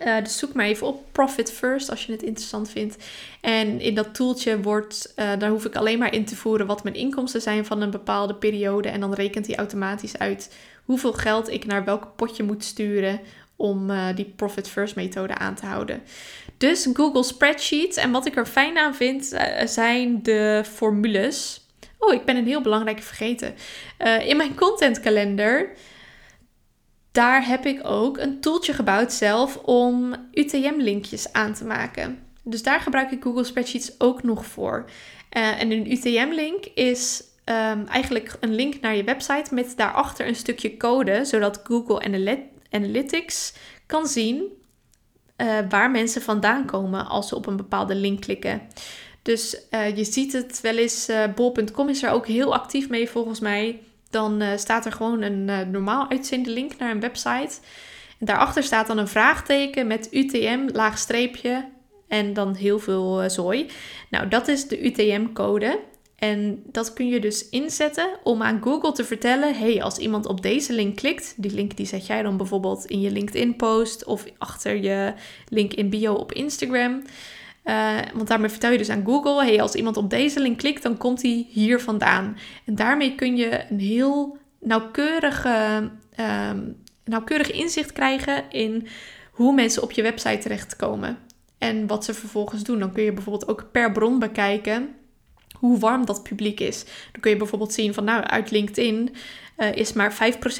Uh, 0.00 0.18
dus 0.22 0.38
zoek 0.38 0.52
maar 0.52 0.66
even 0.66 0.86
op 0.86 1.04
Profit 1.12 1.52
First 1.52 1.90
als 1.90 2.06
je 2.06 2.12
het 2.12 2.22
interessant 2.22 2.70
vindt. 2.70 2.96
En 3.40 3.80
in 3.80 3.94
dat 3.94 4.14
toeltje 4.14 4.60
wordt, 4.60 5.12
uh, 5.16 5.30
daar 5.38 5.50
hoef 5.50 5.64
ik 5.64 5.76
alleen 5.76 5.98
maar 5.98 6.14
in 6.14 6.24
te 6.24 6.36
voeren 6.36 6.66
wat 6.66 6.82
mijn 6.82 6.94
inkomsten 6.94 7.40
zijn 7.40 7.64
van 7.64 7.80
een 7.80 7.90
bepaalde 7.90 8.34
periode. 8.34 8.88
En 8.88 9.00
dan 9.00 9.14
rekent 9.14 9.46
hij 9.46 9.56
automatisch 9.56 10.18
uit 10.18 10.54
hoeveel 10.84 11.12
geld 11.12 11.50
ik 11.50 11.66
naar 11.66 11.84
welk 11.84 12.16
potje 12.16 12.42
moet 12.42 12.64
sturen 12.64 13.20
om 13.56 13.90
uh, 13.90 14.06
die 14.14 14.32
Profit 14.36 14.68
First 14.68 14.96
methode 14.96 15.34
aan 15.34 15.54
te 15.54 15.66
houden. 15.66 16.02
Dus 16.56 16.88
Google 16.92 17.22
Spreadsheets. 17.22 17.96
En 17.96 18.10
wat 18.10 18.26
ik 18.26 18.36
er 18.36 18.46
fijn 18.46 18.78
aan 18.78 18.94
vind, 18.94 19.36
zijn 19.64 20.22
de 20.22 20.62
formules. 20.72 21.66
Oh, 21.98 22.12
ik 22.12 22.24
ben 22.24 22.36
een 22.36 22.46
heel 22.46 22.60
belangrijke 22.60 23.02
vergeten. 23.02 23.54
in 24.24 24.36
mijn 24.36 24.54
contentkalender 24.54 25.70
daar 27.12 27.46
heb 27.46 27.66
ik 27.66 27.80
ook 27.86 28.18
een 28.18 28.40
tooltje 28.40 28.72
gebouwd 28.72 29.12
zelf 29.12 29.56
om 29.56 30.14
UTM-linkjes 30.32 31.32
aan 31.32 31.54
te 31.54 31.64
maken. 31.64 32.18
Dus 32.42 32.62
daar 32.62 32.80
gebruik 32.80 33.10
ik 33.10 33.22
Google 33.22 33.44
Spreadsheets 33.44 34.00
ook 34.00 34.22
nog 34.22 34.46
voor. 34.46 34.84
Uh, 35.36 35.60
en 35.60 35.70
een 35.70 35.92
UTM-link 35.92 36.64
is 36.74 37.24
um, 37.44 37.86
eigenlijk 37.86 38.36
een 38.40 38.54
link 38.54 38.80
naar 38.80 38.96
je 38.96 39.04
website 39.04 39.54
met 39.54 39.72
daarachter 39.76 40.26
een 40.26 40.36
stukje 40.36 40.76
code, 40.76 41.24
zodat 41.24 41.60
Google 41.64 42.28
Analytics 42.70 43.54
kan 43.86 44.06
zien 44.06 44.42
uh, 45.36 45.58
waar 45.68 45.90
mensen 45.90 46.22
vandaan 46.22 46.66
komen 46.66 47.06
als 47.06 47.28
ze 47.28 47.36
op 47.36 47.46
een 47.46 47.56
bepaalde 47.56 47.94
link 47.94 48.20
klikken. 48.20 48.62
Dus 49.22 49.56
uh, 49.70 49.96
je 49.96 50.04
ziet 50.04 50.32
het 50.32 50.60
wel 50.60 50.76
eens, 50.76 51.10
bol.com 51.34 51.88
is 51.88 52.02
er 52.02 52.10
ook 52.10 52.26
heel 52.26 52.54
actief 52.54 52.88
mee 52.88 53.10
volgens 53.10 53.40
mij 53.40 53.80
dan 54.12 54.42
uh, 54.42 54.48
staat 54.56 54.86
er 54.86 54.92
gewoon 54.92 55.22
een 55.22 55.48
uh, 55.48 55.60
normaal 55.60 56.10
uitzende 56.10 56.50
link 56.50 56.76
naar 56.78 56.90
een 56.90 57.00
website. 57.00 57.58
En 58.18 58.26
daarachter 58.26 58.62
staat 58.62 58.86
dan 58.86 58.98
een 58.98 59.08
vraagteken 59.08 59.86
met 59.86 60.08
UTM, 60.10 60.68
laag 60.72 60.98
streepje 60.98 61.68
en 62.08 62.32
dan 62.32 62.54
heel 62.54 62.78
veel 62.78 63.22
uh, 63.22 63.28
zooi. 63.28 63.66
Nou, 64.10 64.28
dat 64.28 64.48
is 64.48 64.68
de 64.68 64.84
UTM-code. 64.84 65.80
En 66.16 66.62
dat 66.66 66.92
kun 66.92 67.08
je 67.08 67.20
dus 67.20 67.48
inzetten 67.48 68.08
om 68.22 68.42
aan 68.42 68.62
Google 68.62 68.92
te 68.92 69.04
vertellen: 69.04 69.54
hey, 69.54 69.82
als 69.82 69.98
iemand 69.98 70.26
op 70.26 70.42
deze 70.42 70.72
link 70.72 70.96
klikt, 70.96 71.34
die 71.36 71.50
link 71.50 71.76
die 71.76 71.86
zet 71.86 72.06
jij 72.06 72.22
dan 72.22 72.36
bijvoorbeeld 72.36 72.84
in 72.84 73.00
je 73.00 73.10
LinkedIn-post 73.10 74.04
of 74.04 74.24
achter 74.38 74.76
je 74.76 75.12
link 75.48 75.72
in 75.72 75.90
bio 75.90 76.14
op 76.14 76.32
Instagram. 76.32 77.02
Uh, 77.64 77.98
want 78.14 78.28
daarmee 78.28 78.48
vertel 78.48 78.70
je 78.70 78.78
dus 78.78 78.88
aan 78.88 79.04
Google: 79.04 79.44
hey, 79.44 79.60
als 79.60 79.74
iemand 79.74 79.96
op 79.96 80.10
deze 80.10 80.40
link 80.40 80.58
klikt, 80.58 80.82
dan 80.82 80.96
komt 80.96 81.22
hij 81.22 81.46
hier 81.48 81.80
vandaan. 81.80 82.36
En 82.64 82.74
daarmee 82.74 83.14
kun 83.14 83.36
je 83.36 83.64
een 83.70 83.80
heel 83.80 84.38
nauwkeurige, 84.60 85.90
um, 86.50 86.76
nauwkeurig 87.04 87.50
inzicht 87.50 87.92
krijgen 87.92 88.44
in 88.50 88.86
hoe 89.32 89.54
mensen 89.54 89.82
op 89.82 89.90
je 89.92 90.02
website 90.02 90.38
terechtkomen 90.38 91.18
en 91.58 91.86
wat 91.86 92.04
ze 92.04 92.14
vervolgens 92.14 92.62
doen. 92.62 92.78
Dan 92.78 92.92
kun 92.92 93.02
je 93.02 93.12
bijvoorbeeld 93.12 93.48
ook 93.48 93.68
per 93.72 93.92
bron 93.92 94.18
bekijken 94.18 94.94
hoe 95.52 95.78
warm 95.78 96.06
dat 96.06 96.22
publiek 96.22 96.60
is. 96.60 96.84
Dan 97.12 97.20
kun 97.20 97.30
je 97.30 97.36
bijvoorbeeld 97.36 97.72
zien 97.72 97.94
van 97.94 98.04
nou 98.04 98.22
uit 98.22 98.50
LinkedIn 98.50 99.14
uh, 99.56 99.72
is 99.74 99.92
maar 99.92 100.14
5% 100.14 100.16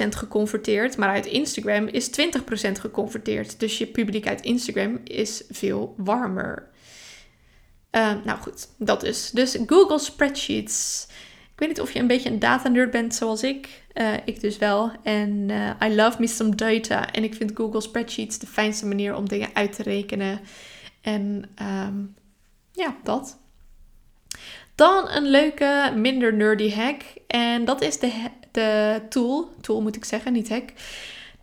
geconverteerd, 0.09 0.97
maar 0.97 1.09
uit 1.09 1.25
Instagram 1.25 1.87
is 1.87 2.09
20% 2.09 2.71
geconverteerd. 2.71 3.59
Dus 3.59 3.77
je 3.77 3.87
publiek 3.87 4.27
uit 4.27 4.41
Instagram 4.41 4.99
is 5.03 5.43
veel 5.49 5.93
warmer. 5.97 6.71
Uh, 7.95 8.13
nou 8.23 8.39
goed, 8.39 8.67
dat 8.77 9.03
is. 9.03 9.29
Dus 9.29 9.57
Google 9.65 9.99
Spreadsheets. 9.99 11.07
Ik 11.53 11.59
weet 11.59 11.69
niet 11.69 11.81
of 11.81 11.91
je 11.91 11.99
een 11.99 12.07
beetje 12.07 12.29
een 12.29 12.39
data 12.39 12.69
nerd 12.69 12.91
bent 12.91 13.15
zoals 13.15 13.43
ik. 13.43 13.83
Uh, 13.93 14.13
ik 14.25 14.41
dus 14.41 14.57
wel. 14.57 14.91
En 15.03 15.49
I 15.83 15.95
love 15.95 16.17
me 16.19 16.27
some 16.27 16.55
data. 16.55 17.11
En 17.11 17.23
ik 17.23 17.33
vind 17.33 17.51
Google 17.53 17.81
Spreadsheets 17.81 18.39
de 18.39 18.47
fijnste 18.47 18.85
manier 18.85 19.15
om 19.15 19.27
dingen 19.27 19.49
uit 19.53 19.75
te 19.75 19.83
rekenen. 19.83 20.39
En 21.01 21.49
um, 21.61 22.15
ja, 22.71 22.95
dat. 23.03 23.37
Dan 24.75 25.09
een 25.09 25.27
leuke, 25.27 25.93
minder 25.95 26.33
nerdy 26.33 26.73
hack. 26.73 27.01
En 27.27 27.65
dat 27.65 27.81
is 27.81 27.99
de, 27.99 28.11
de 28.51 29.01
tool, 29.09 29.49
tool 29.61 29.81
moet 29.81 29.95
ik 29.95 30.05
zeggen, 30.05 30.33
niet 30.33 30.49
hack. 30.49 30.69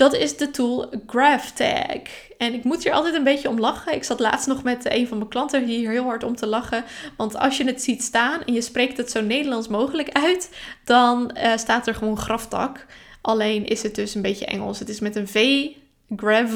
Dat 0.00 0.14
is 0.14 0.36
de 0.36 0.50
tool 0.50 0.92
GraphTag. 1.06 2.00
En 2.38 2.54
ik 2.54 2.64
moet 2.64 2.82
hier 2.82 2.92
altijd 2.92 3.14
een 3.14 3.24
beetje 3.24 3.48
om 3.48 3.58
lachen. 3.58 3.94
Ik 3.94 4.04
zat 4.04 4.20
laatst 4.20 4.46
nog 4.46 4.62
met 4.62 4.92
een 4.92 5.08
van 5.08 5.16
mijn 5.16 5.28
klanten 5.30 5.66
hier 5.66 5.90
heel 5.90 6.04
hard 6.04 6.24
om 6.24 6.36
te 6.36 6.46
lachen. 6.46 6.84
Want 7.16 7.36
als 7.36 7.56
je 7.56 7.64
het 7.64 7.82
ziet 7.82 8.02
staan 8.02 8.42
en 8.42 8.52
je 8.52 8.60
spreekt 8.60 8.96
het 8.96 9.10
zo 9.10 9.20
Nederlands 9.20 9.68
mogelijk 9.68 10.10
uit, 10.12 10.50
dan 10.84 11.36
uh, 11.36 11.56
staat 11.56 11.86
er 11.86 11.94
gewoon 11.94 12.18
graftag. 12.18 12.72
Alleen 13.20 13.66
is 13.66 13.82
het 13.82 13.94
dus 13.94 14.14
een 14.14 14.22
beetje 14.22 14.46
Engels. 14.46 14.78
Het 14.78 14.88
is 14.88 15.00
met 15.00 15.16
een 15.16 15.28
V, 15.28 15.66
grav, 16.16 16.50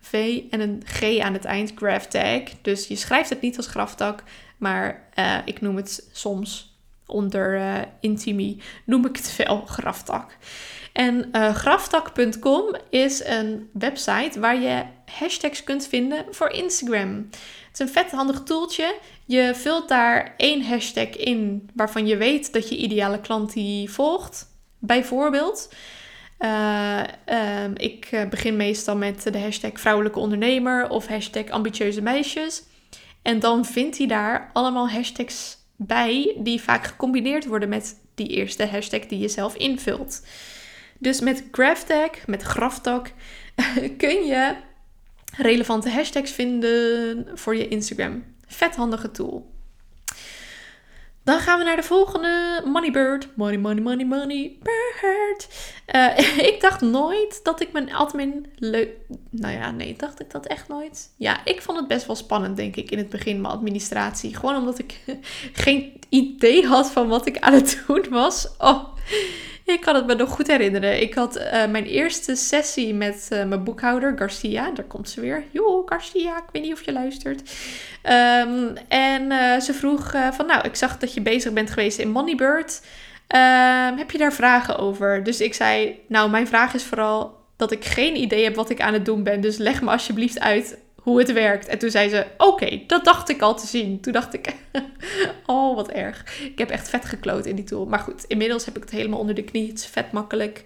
V 0.00 0.42
en 0.50 0.60
een 0.60 0.82
G 0.86 1.18
aan 1.18 1.32
het 1.32 1.44
eind, 1.44 1.72
GraphTag. 1.74 2.42
Dus 2.62 2.86
je 2.86 2.96
schrijft 2.96 3.30
het 3.30 3.40
niet 3.40 3.56
als 3.56 3.66
graftag, 3.66 4.14
maar 4.56 5.08
uh, 5.18 5.36
ik 5.44 5.60
noem 5.60 5.76
het 5.76 6.08
soms 6.12 6.76
onder 7.06 7.56
uh, 7.56 7.74
Intimi, 8.00 8.60
noem 8.84 9.06
ik 9.06 9.16
het 9.16 9.36
wel 9.36 9.64
graftak. 9.66 10.36
En 10.92 11.32
eh, 11.32 11.54
graftak.com 11.54 12.76
is 12.90 13.24
een 13.24 13.70
website 13.72 14.40
waar 14.40 14.60
je 14.60 14.82
hashtags 15.18 15.64
kunt 15.64 15.86
vinden 15.86 16.24
voor 16.30 16.50
Instagram. 16.50 17.28
Het 17.30 17.72
is 17.72 17.78
een 17.78 17.88
vet 17.88 18.10
handig 18.10 18.42
toeltje. 18.42 18.98
Je 19.24 19.50
vult 19.54 19.88
daar 19.88 20.34
één 20.36 20.64
hashtag 20.64 21.08
in 21.08 21.70
waarvan 21.74 22.06
je 22.06 22.16
weet 22.16 22.52
dat 22.52 22.68
je 22.68 22.76
ideale 22.76 23.20
klant 23.20 23.52
die 23.52 23.90
volgt. 23.90 24.50
Bijvoorbeeld. 24.78 25.74
Uh, 26.38 27.02
um, 27.64 27.72
ik 27.76 28.26
begin 28.30 28.56
meestal 28.56 28.96
met 28.96 29.22
de 29.22 29.38
hashtag 29.38 29.70
vrouwelijke 29.74 30.18
ondernemer 30.18 30.88
of 30.88 31.06
hashtag 31.06 31.48
ambitieuze 31.48 32.02
meisjes. 32.02 32.62
En 33.22 33.40
dan 33.40 33.64
vindt 33.64 33.98
hij 33.98 34.06
daar 34.06 34.50
allemaal 34.52 34.88
hashtags 34.88 35.56
bij 35.76 36.36
die 36.38 36.60
vaak 36.60 36.86
gecombineerd 36.86 37.46
worden 37.46 37.68
met 37.68 38.00
die 38.14 38.28
eerste 38.28 38.66
hashtag 38.66 39.06
die 39.06 39.18
je 39.18 39.28
zelf 39.28 39.54
invult. 39.54 40.22
Dus 41.02 41.20
met 41.20 41.44
GraphTag, 41.50 42.10
met 42.26 42.42
GraphTag, 42.42 43.02
kun 43.96 44.24
je 44.26 44.54
relevante 45.36 45.90
hashtags 45.90 46.30
vinden 46.30 47.26
voor 47.34 47.56
je 47.56 47.68
Instagram. 47.68 48.24
Vet 48.46 48.76
handige 48.76 49.10
tool. 49.10 49.50
Dan 51.24 51.38
gaan 51.38 51.58
we 51.58 51.64
naar 51.64 51.76
de 51.76 51.82
volgende. 51.82 52.62
Moneybird. 52.64 53.28
Money, 53.36 53.58
money, 53.58 53.82
money, 53.82 54.06
money. 54.06 54.58
Bird. 54.62 55.48
Uh, 55.94 56.46
ik 56.52 56.56
dacht 56.60 56.80
nooit 56.80 57.40
dat 57.42 57.60
ik 57.60 57.72
mijn 57.72 57.94
admin 57.94 58.46
leuk... 58.56 58.88
Nou 59.30 59.54
ja, 59.54 59.70
nee, 59.70 59.96
dacht 59.96 60.20
ik 60.20 60.30
dat 60.30 60.46
echt 60.46 60.68
nooit? 60.68 61.12
Ja, 61.16 61.44
ik 61.44 61.62
vond 61.62 61.78
het 61.78 61.88
best 61.88 62.06
wel 62.06 62.16
spannend, 62.16 62.56
denk 62.56 62.76
ik, 62.76 62.90
in 62.90 62.98
het 62.98 63.08
begin, 63.08 63.40
mijn 63.40 63.54
administratie. 63.54 64.36
Gewoon 64.36 64.56
omdat 64.56 64.78
ik 64.78 65.00
geen 65.64 65.92
idee 66.08 66.66
had 66.66 66.90
van 66.90 67.08
wat 67.08 67.26
ik 67.26 67.38
aan 67.38 67.52
het 67.52 67.82
doen 67.86 68.06
was. 68.10 68.48
Oh, 68.58 68.84
ik 69.72 69.80
kan 69.80 69.94
het 69.94 70.06
me 70.06 70.14
nog 70.14 70.30
goed 70.30 70.46
herinneren. 70.46 71.00
Ik 71.00 71.14
had 71.14 71.36
uh, 71.36 71.66
mijn 71.66 71.84
eerste 71.84 72.34
sessie 72.34 72.94
met 72.94 73.28
uh, 73.32 73.44
mijn 73.44 73.64
boekhouder, 73.64 74.12
Garcia. 74.16 74.70
Daar 74.70 74.84
komt 74.84 75.08
ze 75.08 75.20
weer. 75.20 75.44
Joh, 75.50 75.88
Garcia, 75.88 76.36
ik 76.36 76.44
weet 76.52 76.62
niet 76.62 76.72
of 76.72 76.82
je 76.82 76.92
luistert. 76.92 77.40
Um, 78.04 78.72
en 78.88 79.22
uh, 79.30 79.60
ze 79.60 79.74
vroeg 79.74 80.14
van, 80.32 80.46
nou, 80.46 80.64
ik 80.64 80.76
zag 80.76 80.98
dat 80.98 81.14
je 81.14 81.20
bezig 81.20 81.52
bent 81.52 81.70
geweest 81.70 81.98
in 81.98 82.10
Moneybird. 82.10 82.82
Um, 83.28 83.98
heb 83.98 84.10
je 84.10 84.18
daar 84.18 84.32
vragen 84.32 84.78
over? 84.78 85.22
Dus 85.22 85.40
ik 85.40 85.54
zei, 85.54 86.00
nou, 86.08 86.30
mijn 86.30 86.46
vraag 86.46 86.74
is 86.74 86.84
vooral 86.84 87.40
dat 87.56 87.72
ik 87.72 87.84
geen 87.84 88.16
idee 88.16 88.44
heb 88.44 88.54
wat 88.54 88.70
ik 88.70 88.80
aan 88.80 88.92
het 88.92 89.04
doen 89.04 89.22
ben. 89.22 89.40
Dus 89.40 89.56
leg 89.56 89.82
me 89.82 89.90
alsjeblieft 89.90 90.40
uit 90.40 90.78
hoe 91.02 91.18
het 91.18 91.32
werkt. 91.32 91.66
En 91.66 91.78
toen 91.78 91.90
zei 91.90 92.08
ze: 92.08 92.26
Oké, 92.36 92.80
dat 92.86 93.04
dacht 93.04 93.28
ik 93.28 93.42
al 93.42 93.56
te 93.56 93.66
zien. 93.66 94.00
Toen 94.00 94.12
dacht 94.12 94.34
ik: 94.34 94.54
Oh, 95.46 95.74
wat 95.74 95.88
erg. 95.88 96.40
Ik 96.40 96.58
heb 96.58 96.70
echt 96.70 96.88
vet 96.88 97.04
gekloot 97.04 97.46
in 97.46 97.56
die 97.56 97.64
tool. 97.64 97.86
Maar 97.86 97.98
goed, 97.98 98.24
inmiddels 98.24 98.64
heb 98.64 98.76
ik 98.76 98.82
het 98.82 98.90
helemaal 98.90 99.18
onder 99.18 99.34
de 99.34 99.44
knie. 99.44 99.68
Het 99.68 99.78
is 99.78 99.86
vet 99.86 100.12
makkelijk. 100.12 100.64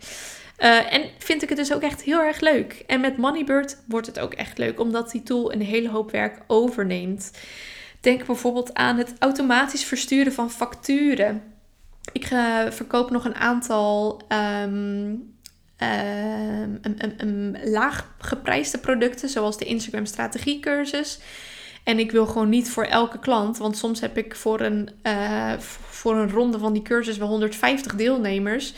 Uh, 0.58 0.92
en 0.92 1.04
vind 1.18 1.42
ik 1.42 1.48
het 1.48 1.58
dus 1.58 1.74
ook 1.74 1.82
echt 1.82 2.02
heel 2.02 2.20
erg 2.20 2.40
leuk. 2.40 2.84
En 2.86 3.00
met 3.00 3.16
Moneybird 3.16 3.82
wordt 3.86 4.06
het 4.06 4.18
ook 4.18 4.34
echt 4.34 4.58
leuk, 4.58 4.80
omdat 4.80 5.10
die 5.10 5.22
tool 5.22 5.52
een 5.52 5.62
hele 5.62 5.88
hoop 5.88 6.10
werk 6.10 6.42
overneemt. 6.46 7.30
Denk 8.00 8.26
bijvoorbeeld 8.26 8.74
aan 8.74 8.96
het 8.96 9.14
automatisch 9.18 9.84
versturen 9.84 10.32
van 10.32 10.50
facturen. 10.50 11.42
Ik 12.12 12.30
uh, 12.30 12.70
verkoop 12.70 13.10
nog 13.10 13.24
een 13.24 13.34
aantal 13.34 14.20
um, 14.62 15.35
um, 15.78 16.80
een, 17.16 17.56
laag 17.64 18.14
geprijsde 18.18 18.78
producten, 18.78 19.28
zoals 19.28 19.58
de 19.58 19.64
Instagram 19.64 20.06
strategiecursus. 20.06 21.18
En 21.84 21.98
ik 21.98 22.10
wil 22.10 22.26
gewoon 22.26 22.48
niet 22.48 22.70
voor 22.70 22.84
elke 22.84 23.18
klant, 23.18 23.58
want 23.58 23.76
soms 23.76 24.00
heb 24.00 24.16
ik 24.18 24.34
voor 24.34 24.60
een, 24.60 24.88
uh, 25.02 25.52
voor 25.88 26.16
een 26.16 26.30
ronde 26.30 26.58
van 26.58 26.72
die 26.72 26.82
cursus 26.82 27.16
wel 27.16 27.28
150 27.28 27.94
deelnemers. 27.94 28.74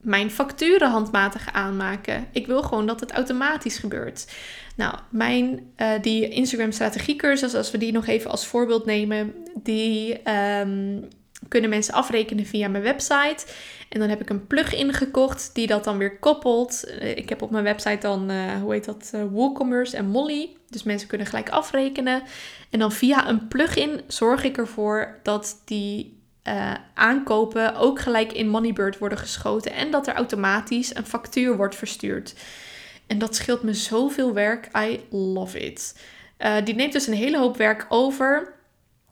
Mijn 0.00 0.30
facturen 0.30 0.90
handmatig 0.90 1.52
aanmaken. 1.52 2.26
Ik 2.32 2.46
wil 2.46 2.62
gewoon 2.62 2.86
dat 2.86 3.00
het 3.00 3.12
automatisch 3.12 3.78
gebeurt. 3.78 4.32
Nou, 4.76 4.94
mijn, 5.10 5.72
uh, 5.76 5.90
die 6.00 6.28
Instagram 6.28 6.72
strategiecursus, 6.72 7.54
als 7.54 7.70
we 7.70 7.78
die 7.78 7.92
nog 7.92 8.06
even 8.06 8.30
als 8.30 8.46
voorbeeld 8.46 8.84
nemen, 8.84 9.34
die 9.62 10.30
um, 10.30 11.08
kunnen 11.48 11.70
mensen 11.70 11.94
afrekenen 11.94 12.46
via 12.46 12.68
mijn 12.68 12.82
website. 12.82 13.46
En 13.88 14.00
dan 14.00 14.08
heb 14.08 14.20
ik 14.20 14.30
een 14.30 14.46
plugin 14.46 14.92
gekocht 14.92 15.50
die 15.54 15.66
dat 15.66 15.84
dan 15.84 15.98
weer 15.98 16.18
koppelt. 16.18 16.84
Eh, 16.84 17.16
ik 17.16 17.28
heb 17.28 17.42
op 17.42 17.50
mijn 17.50 17.64
website 17.64 17.98
dan, 18.00 18.30
uh, 18.30 18.60
hoe 18.60 18.72
heet 18.72 18.84
dat, 18.84 19.10
uh, 19.14 19.22
WooCommerce 19.30 19.96
en 19.96 20.06
Molly. 20.06 20.56
Dus 20.68 20.82
mensen 20.82 21.08
kunnen 21.08 21.26
gelijk 21.26 21.50
afrekenen. 21.50 22.22
En 22.70 22.78
dan 22.78 22.92
via 22.92 23.28
een 23.28 23.48
plugin 23.48 24.00
zorg 24.06 24.44
ik 24.44 24.56
ervoor 24.56 25.18
dat 25.22 25.62
die 25.64 26.16
aankopen 26.94 27.76
ook 27.76 28.00
gelijk 28.00 28.32
in 28.32 28.48
Moneybird 28.48 28.98
worden 28.98 29.18
geschoten. 29.18 29.72
En 29.72 29.90
dat 29.90 30.06
er 30.06 30.14
automatisch 30.14 30.94
een 30.94 31.06
factuur 31.06 31.56
wordt 31.56 31.74
verstuurd. 31.74 32.34
En 33.06 33.18
dat 33.18 33.34
scheelt 33.34 33.62
me 33.62 33.74
zoveel 33.74 34.32
werk. 34.32 34.68
I 34.76 35.00
love 35.10 35.58
it. 35.58 36.00
die 36.64 36.74
neemt 36.74 36.92
dus 36.92 37.06
een 37.06 37.14
hele 37.14 37.38
hoop 37.38 37.56
werk 37.56 37.86
over 37.88 38.57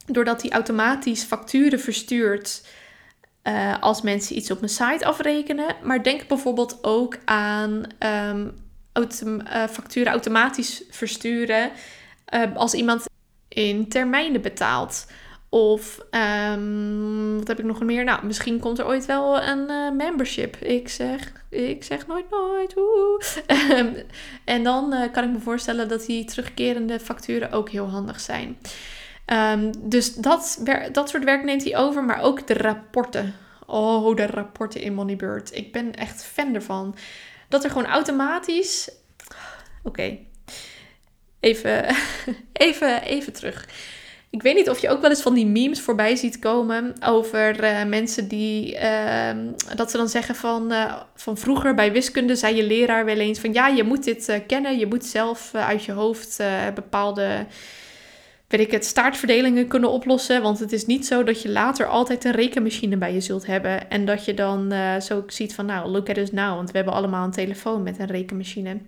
doordat 0.06 0.42
hij 0.42 0.50
automatisch 0.50 1.22
facturen 1.22 1.80
verstuurt 1.80 2.62
uh, 3.46 3.74
als 3.80 4.02
mensen 4.02 4.36
iets 4.36 4.50
op 4.50 4.60
mijn 4.60 4.72
site 4.72 5.06
afrekenen. 5.06 5.76
Maar 5.82 6.02
denk 6.02 6.26
bijvoorbeeld 6.26 6.78
ook 6.82 7.16
aan 7.24 7.82
autom 8.92 9.40
uh, 9.40 9.64
facturen 9.64 10.12
automatisch 10.12 10.82
versturen 10.90 11.70
uh, 12.34 12.42
als 12.54 12.74
iemand 12.74 13.04
in 13.48 13.88
termijnen 13.88 14.40
betaalt. 14.40 15.06
Of 15.48 16.00
um, 16.50 17.38
wat 17.38 17.48
heb 17.48 17.58
ik 17.58 17.64
nog 17.64 17.82
meer? 17.82 18.04
Nou, 18.04 18.26
misschien 18.26 18.58
komt 18.60 18.78
er 18.78 18.86
ooit 18.86 19.06
wel 19.06 19.42
een 19.42 19.96
membership. 19.96 20.56
Ik 20.56 20.88
zeg, 20.88 21.32
ik 21.50 21.84
zeg 21.84 22.06
nooit 22.06 22.30
nooit. 22.30 22.74
En 24.44 24.62
dan 24.62 25.10
kan 25.12 25.24
ik 25.24 25.30
me 25.30 25.38
voorstellen 25.38 25.88
dat 25.88 26.06
die 26.06 26.24
terugkerende 26.24 27.00
facturen 27.00 27.52
ook 27.52 27.70
heel 27.70 27.88
handig 27.88 28.20
zijn. 28.20 28.58
Um, 29.32 29.88
dus 29.88 30.14
dat, 30.14 30.60
dat 30.92 31.08
soort 31.08 31.24
werk 31.24 31.44
neemt 31.44 31.64
hij 31.64 31.76
over, 31.76 32.04
maar 32.04 32.22
ook 32.22 32.46
de 32.46 32.54
rapporten. 32.54 33.34
Oh, 33.66 34.16
de 34.16 34.26
rapporten 34.26 34.80
in 34.80 34.94
Moneybird. 34.94 35.54
Ik 35.54 35.72
ben 35.72 35.94
echt 35.94 36.24
fan 36.24 36.54
ervan. 36.54 36.96
Dat 37.48 37.64
er 37.64 37.70
gewoon 37.70 37.86
automatisch. 37.86 38.90
Oké. 39.82 40.18
Even, 41.40 41.84
even, 42.52 43.02
even 43.02 43.32
terug. 43.32 43.68
Ik 44.30 44.42
weet 44.42 44.54
niet 44.54 44.70
of 44.70 44.78
je 44.78 44.88
ook 44.88 45.00
wel 45.00 45.10
eens 45.10 45.22
van 45.22 45.34
die 45.34 45.46
memes 45.46 45.80
voorbij 45.80 46.16
ziet 46.16 46.38
komen 46.38 46.94
over 47.00 47.64
uh, 47.64 47.84
mensen 47.84 48.28
die. 48.28 48.74
Uh, 48.74 49.30
dat 49.76 49.90
ze 49.90 49.96
dan 49.96 50.08
zeggen 50.08 50.34
van, 50.34 50.72
uh, 50.72 50.96
van 51.14 51.38
vroeger 51.38 51.74
bij 51.74 51.92
wiskunde 51.92 52.36
zei 52.36 52.56
je 52.56 52.62
leraar 52.62 53.04
wel 53.04 53.18
eens 53.18 53.38
van 53.38 53.52
ja, 53.52 53.68
je 53.68 53.82
moet 53.82 54.04
dit 54.04 54.28
uh, 54.28 54.36
kennen. 54.46 54.78
Je 54.78 54.86
moet 54.86 55.04
zelf 55.04 55.54
uit 55.54 55.84
je 55.84 55.92
hoofd 55.92 56.42
bepaalde 56.74 57.46
weet 58.48 58.60
ik 58.60 58.70
het, 58.70 58.84
staartverdelingen 58.84 59.68
kunnen 59.68 59.90
oplossen. 59.90 60.42
Want 60.42 60.58
het 60.58 60.72
is 60.72 60.86
niet 60.86 61.06
zo 61.06 61.24
dat 61.24 61.42
je 61.42 61.48
later 61.48 61.86
altijd 61.86 62.24
een 62.24 62.32
rekenmachine 62.32 62.96
bij 62.96 63.12
je 63.12 63.20
zult 63.20 63.46
hebben. 63.46 63.90
En 63.90 64.04
dat 64.04 64.24
je 64.24 64.34
dan 64.34 64.72
uh, 64.72 65.00
zo 65.00 65.24
ziet 65.26 65.54
van, 65.54 65.66
nou, 65.66 65.88
look 65.88 66.08
at 66.08 66.16
us 66.16 66.32
now. 66.32 66.54
Want 66.54 66.70
we 66.70 66.76
hebben 66.76 66.94
allemaal 66.94 67.24
een 67.24 67.30
telefoon 67.30 67.82
met 67.82 67.98
een 67.98 68.06
rekenmachine. 68.06 68.78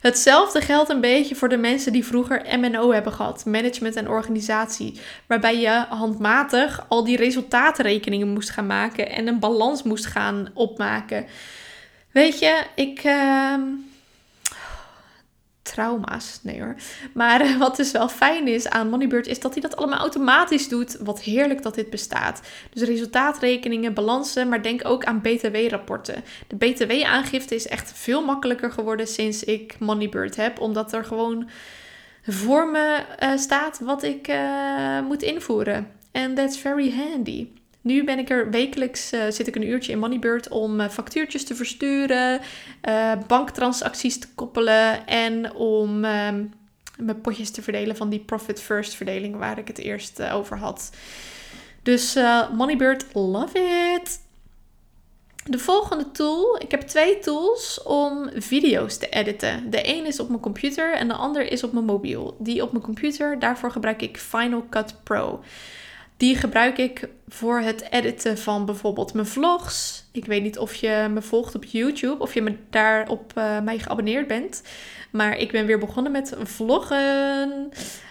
Hetzelfde 0.00 0.60
geldt 0.60 0.90
een 0.90 1.00
beetje 1.00 1.34
voor 1.34 1.48
de 1.48 1.56
mensen 1.56 1.92
die 1.92 2.04
vroeger 2.04 2.58
MNO 2.58 2.92
hebben 2.92 3.12
gehad, 3.12 3.44
management 3.44 3.96
en 3.96 4.08
organisatie, 4.08 5.00
waarbij 5.26 5.60
je 5.60 5.84
handmatig 5.88 6.84
al 6.88 7.04
die 7.04 7.16
resultaatrekeningen 7.16 8.28
moest 8.28 8.50
gaan 8.50 8.66
maken 8.66 9.10
en 9.10 9.26
een 9.26 9.38
balans 9.38 9.82
moest 9.82 10.06
gaan 10.06 10.48
opmaken. 10.54 11.26
Weet 12.10 12.38
je, 12.38 12.62
ik. 12.74 13.04
Uh, 13.04 13.54
trauma's. 15.70 16.38
Nee 16.42 16.60
hoor. 16.60 16.74
Maar 17.14 17.40
eh, 17.40 17.56
wat 17.56 17.76
dus 17.76 17.90
wel 17.90 18.08
fijn 18.08 18.48
is 18.48 18.68
aan 18.68 18.88
Moneybird 18.88 19.26
is 19.26 19.40
dat 19.40 19.52
hij 19.52 19.62
dat 19.62 19.76
allemaal 19.76 19.98
automatisch 19.98 20.68
doet. 20.68 20.96
Wat 21.00 21.20
heerlijk 21.20 21.62
dat 21.62 21.74
dit 21.74 21.90
bestaat. 21.90 22.40
Dus 22.70 22.82
resultaatrekeningen, 22.82 23.94
balansen, 23.94 24.48
maar 24.48 24.62
denk 24.62 24.80
ook 24.84 25.04
aan 25.04 25.20
BTW-rapporten. 25.20 26.24
De 26.46 26.56
BTW-aangifte 26.56 27.54
is 27.54 27.68
echt 27.68 27.92
veel 27.94 28.24
makkelijker 28.24 28.72
geworden 28.72 29.06
sinds 29.06 29.44
ik 29.44 29.78
Moneybird 29.78 30.36
heb, 30.36 30.60
omdat 30.60 30.92
er 30.92 31.04
gewoon 31.04 31.48
voor 32.22 32.68
me 32.68 33.04
uh, 33.22 33.36
staat 33.36 33.78
wat 33.78 34.02
ik 34.02 34.28
uh, 34.28 35.00
moet 35.00 35.22
invoeren. 35.22 35.90
En 36.12 36.34
that's 36.34 36.58
very 36.58 36.92
handy. 36.92 37.48
Nu 37.88 38.04
ben 38.04 38.18
ik 38.18 38.30
er 38.30 38.50
wekelijks, 38.50 39.12
uh, 39.12 39.22
zit 39.28 39.46
ik 39.46 39.56
een 39.56 39.68
uurtje 39.68 39.92
in 39.92 39.98
Moneybird 39.98 40.48
om 40.48 40.80
uh, 40.80 40.88
factuurtjes 40.88 41.44
te 41.44 41.54
versturen, 41.54 42.40
uh, 42.88 43.12
banktransacties 43.26 44.18
te 44.18 44.28
koppelen 44.34 45.06
en 45.06 45.54
om 45.54 46.04
ehm, 46.04 46.44
mijn 46.98 47.20
potjes 47.20 47.50
te 47.50 47.62
verdelen 47.62 47.96
van 47.96 48.08
die 48.08 48.18
profit 48.18 48.60
first 48.60 48.94
verdeling 48.94 49.36
waar 49.36 49.58
ik 49.58 49.68
het 49.68 49.78
eerst 49.78 50.22
over 50.22 50.58
had. 50.58 50.90
Dus 51.82 52.18
Moneybird, 52.52 53.04
love 53.12 53.58
it! 53.94 54.20
De 55.44 55.58
volgende 55.58 56.10
tool, 56.10 56.60
ik 56.60 56.70
heb 56.70 56.80
twee 56.80 57.18
tools 57.18 57.82
om 57.82 58.30
video's 58.34 58.96
te 58.96 59.08
editen. 59.08 59.70
De 59.70 59.88
een 59.88 60.06
is 60.06 60.20
op 60.20 60.28
mijn 60.28 60.40
computer 60.40 60.94
en 60.94 61.08
de 61.08 61.14
ander 61.14 61.52
is 61.52 61.62
op 61.62 61.72
mijn 61.72 61.84
mobiel. 61.84 62.36
Die 62.38 62.62
op 62.62 62.72
mijn 62.72 62.84
computer, 62.84 63.38
daarvoor 63.38 63.70
gebruik 63.70 64.02
ik 64.02 64.18
Final 64.18 64.66
Cut 64.70 64.94
Pro. 65.02 65.40
Die 66.18 66.36
gebruik 66.36 66.78
ik 66.78 67.08
voor 67.28 67.60
het 67.60 67.90
editen 67.90 68.38
van 68.38 68.64
bijvoorbeeld 68.64 69.14
mijn 69.14 69.26
vlogs. 69.26 70.04
Ik 70.12 70.24
weet 70.24 70.42
niet 70.42 70.58
of 70.58 70.74
je 70.74 71.06
me 71.10 71.22
volgt 71.22 71.54
op 71.54 71.64
YouTube, 71.64 72.22
of 72.22 72.34
je 72.34 72.42
me 72.42 72.56
daar 72.70 73.08
op 73.08 73.32
uh, 73.38 73.60
mij 73.60 73.78
geabonneerd 73.78 74.26
bent. 74.26 74.62
Maar 75.10 75.36
ik 75.36 75.52
ben 75.52 75.66
weer 75.66 75.78
begonnen 75.78 76.12
met 76.12 76.36
vloggen. 76.42 77.70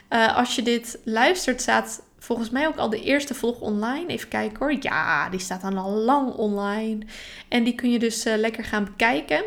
Uh, 0.10 0.38
als 0.38 0.56
je 0.56 0.62
dit 0.62 1.00
luistert, 1.04 1.62
staat 1.62 2.04
volgens 2.20 2.50
mij 2.50 2.68
ook 2.68 2.78
al 2.78 2.90
de 2.90 3.04
eerste 3.04 3.34
vlog 3.34 3.60
online. 3.60 4.08
Even 4.08 4.30
kijken 4.30 4.58
hoor. 4.60 4.78
Ja, 4.80 5.30
die 5.30 5.40
staat 5.40 5.62
dan 5.62 5.78
al 5.78 5.92
lang 5.92 6.34
online. 6.34 7.06
En 7.48 7.64
die 7.64 7.76
kun 7.76 7.92
je 7.92 8.00
dus 8.00 8.26
uh, 8.26 8.36
lekker 8.36 8.64
gaan 8.64 8.84
bekijken. 8.84 9.44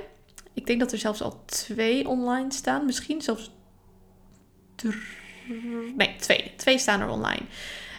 Ik 0.55 0.67
denk 0.67 0.81
dat 0.81 0.93
er 0.93 0.99
zelfs 0.99 1.23
al 1.23 1.45
twee 1.45 2.09
online 2.09 2.53
staan. 2.53 2.85
Misschien 2.85 3.23
zelfs. 3.23 3.51
Nee, 5.97 6.17
twee. 6.17 6.53
Twee 6.57 6.79
staan 6.79 7.01
er 7.01 7.09
online. 7.09 7.43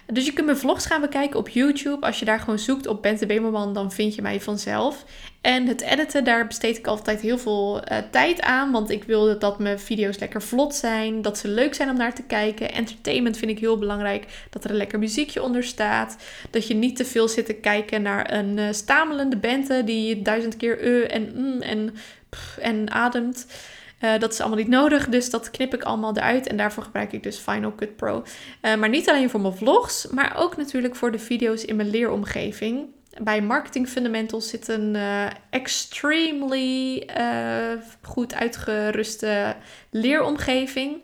Dus 0.06 0.26
je 0.26 0.32
kunt 0.32 0.46
mijn 0.46 0.58
vlogs 0.58 0.86
gaan 0.86 1.00
bekijken 1.00 1.38
op 1.38 1.48
YouTube. 1.48 2.06
Als 2.06 2.18
je 2.18 2.24
daar 2.24 2.40
gewoon 2.40 2.58
zoekt 2.58 2.86
op 2.86 3.02
Bente 3.02 3.26
Bemerman, 3.26 3.72
dan 3.74 3.92
vind 3.92 4.14
je 4.14 4.22
mij 4.22 4.40
vanzelf. 4.40 5.04
En 5.40 5.66
het 5.66 5.80
editen, 5.80 6.24
daar 6.24 6.46
besteed 6.46 6.78
ik 6.78 6.86
altijd 6.86 7.20
heel 7.20 7.38
veel 7.38 7.76
uh, 7.76 7.98
tijd 8.10 8.40
aan. 8.40 8.72
Want 8.72 8.90
ik 8.90 9.04
wil 9.04 9.38
dat 9.38 9.58
mijn 9.58 9.80
video's 9.80 10.18
lekker 10.18 10.42
vlot 10.42 10.74
zijn. 10.74 11.22
Dat 11.22 11.38
ze 11.38 11.48
leuk 11.48 11.74
zijn 11.74 11.90
om 11.90 11.96
naar 11.96 12.14
te 12.14 12.22
kijken. 12.22 12.72
Entertainment 12.72 13.36
vind 13.36 13.50
ik 13.50 13.58
heel 13.58 13.78
belangrijk. 13.78 14.26
Dat 14.50 14.64
er 14.64 14.70
een 14.70 14.76
lekker 14.76 14.98
muziekje 14.98 15.42
onder 15.42 15.64
staat. 15.64 16.16
Dat 16.50 16.66
je 16.66 16.74
niet 16.74 16.96
te 16.96 17.04
veel 17.04 17.28
zit 17.28 17.46
te 17.46 17.54
kijken 17.54 18.02
naar 18.02 18.32
een 18.32 18.56
uh, 18.56 18.64
stamelende 18.70 19.36
Bente 19.36 19.82
die 19.84 20.22
duizend 20.22 20.56
keer 20.56 20.84
uh 20.84 21.14
en 21.14 21.32
mm 21.34 21.60
en, 21.60 21.94
pff, 22.28 22.58
en 22.58 22.90
ademt. 22.90 23.46
Uh, 24.04 24.18
dat 24.18 24.32
is 24.32 24.40
allemaal 24.40 24.58
niet 24.58 24.68
nodig, 24.68 25.08
dus 25.08 25.30
dat 25.30 25.50
knip 25.50 25.74
ik 25.74 25.82
allemaal 25.82 26.16
eruit. 26.16 26.46
En 26.46 26.56
daarvoor 26.56 26.82
gebruik 26.82 27.12
ik 27.12 27.22
dus 27.22 27.38
Final 27.38 27.74
Cut 27.74 27.96
Pro. 27.96 28.24
Uh, 28.62 28.74
maar 28.74 28.88
niet 28.88 29.08
alleen 29.08 29.30
voor 29.30 29.40
mijn 29.40 29.56
vlogs, 29.56 30.06
maar 30.06 30.36
ook 30.36 30.56
natuurlijk 30.56 30.96
voor 30.96 31.12
de 31.12 31.18
video's 31.18 31.64
in 31.64 31.76
mijn 31.76 31.90
leeromgeving. 31.90 32.86
Bij 33.22 33.42
Marketing 33.42 33.88
Fundamentals 33.88 34.48
zit 34.48 34.68
een 34.68 34.94
uh, 34.94 35.26
extremely 35.50 37.06
goed 38.02 38.34
uitgeruste 38.34 39.56
leeromgeving. 39.90 40.96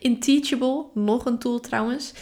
In 0.00 0.20
Teachable, 0.20 0.84
nog 0.94 1.24
een 1.24 1.38
tool 1.38 1.60
trouwens. 1.60 2.12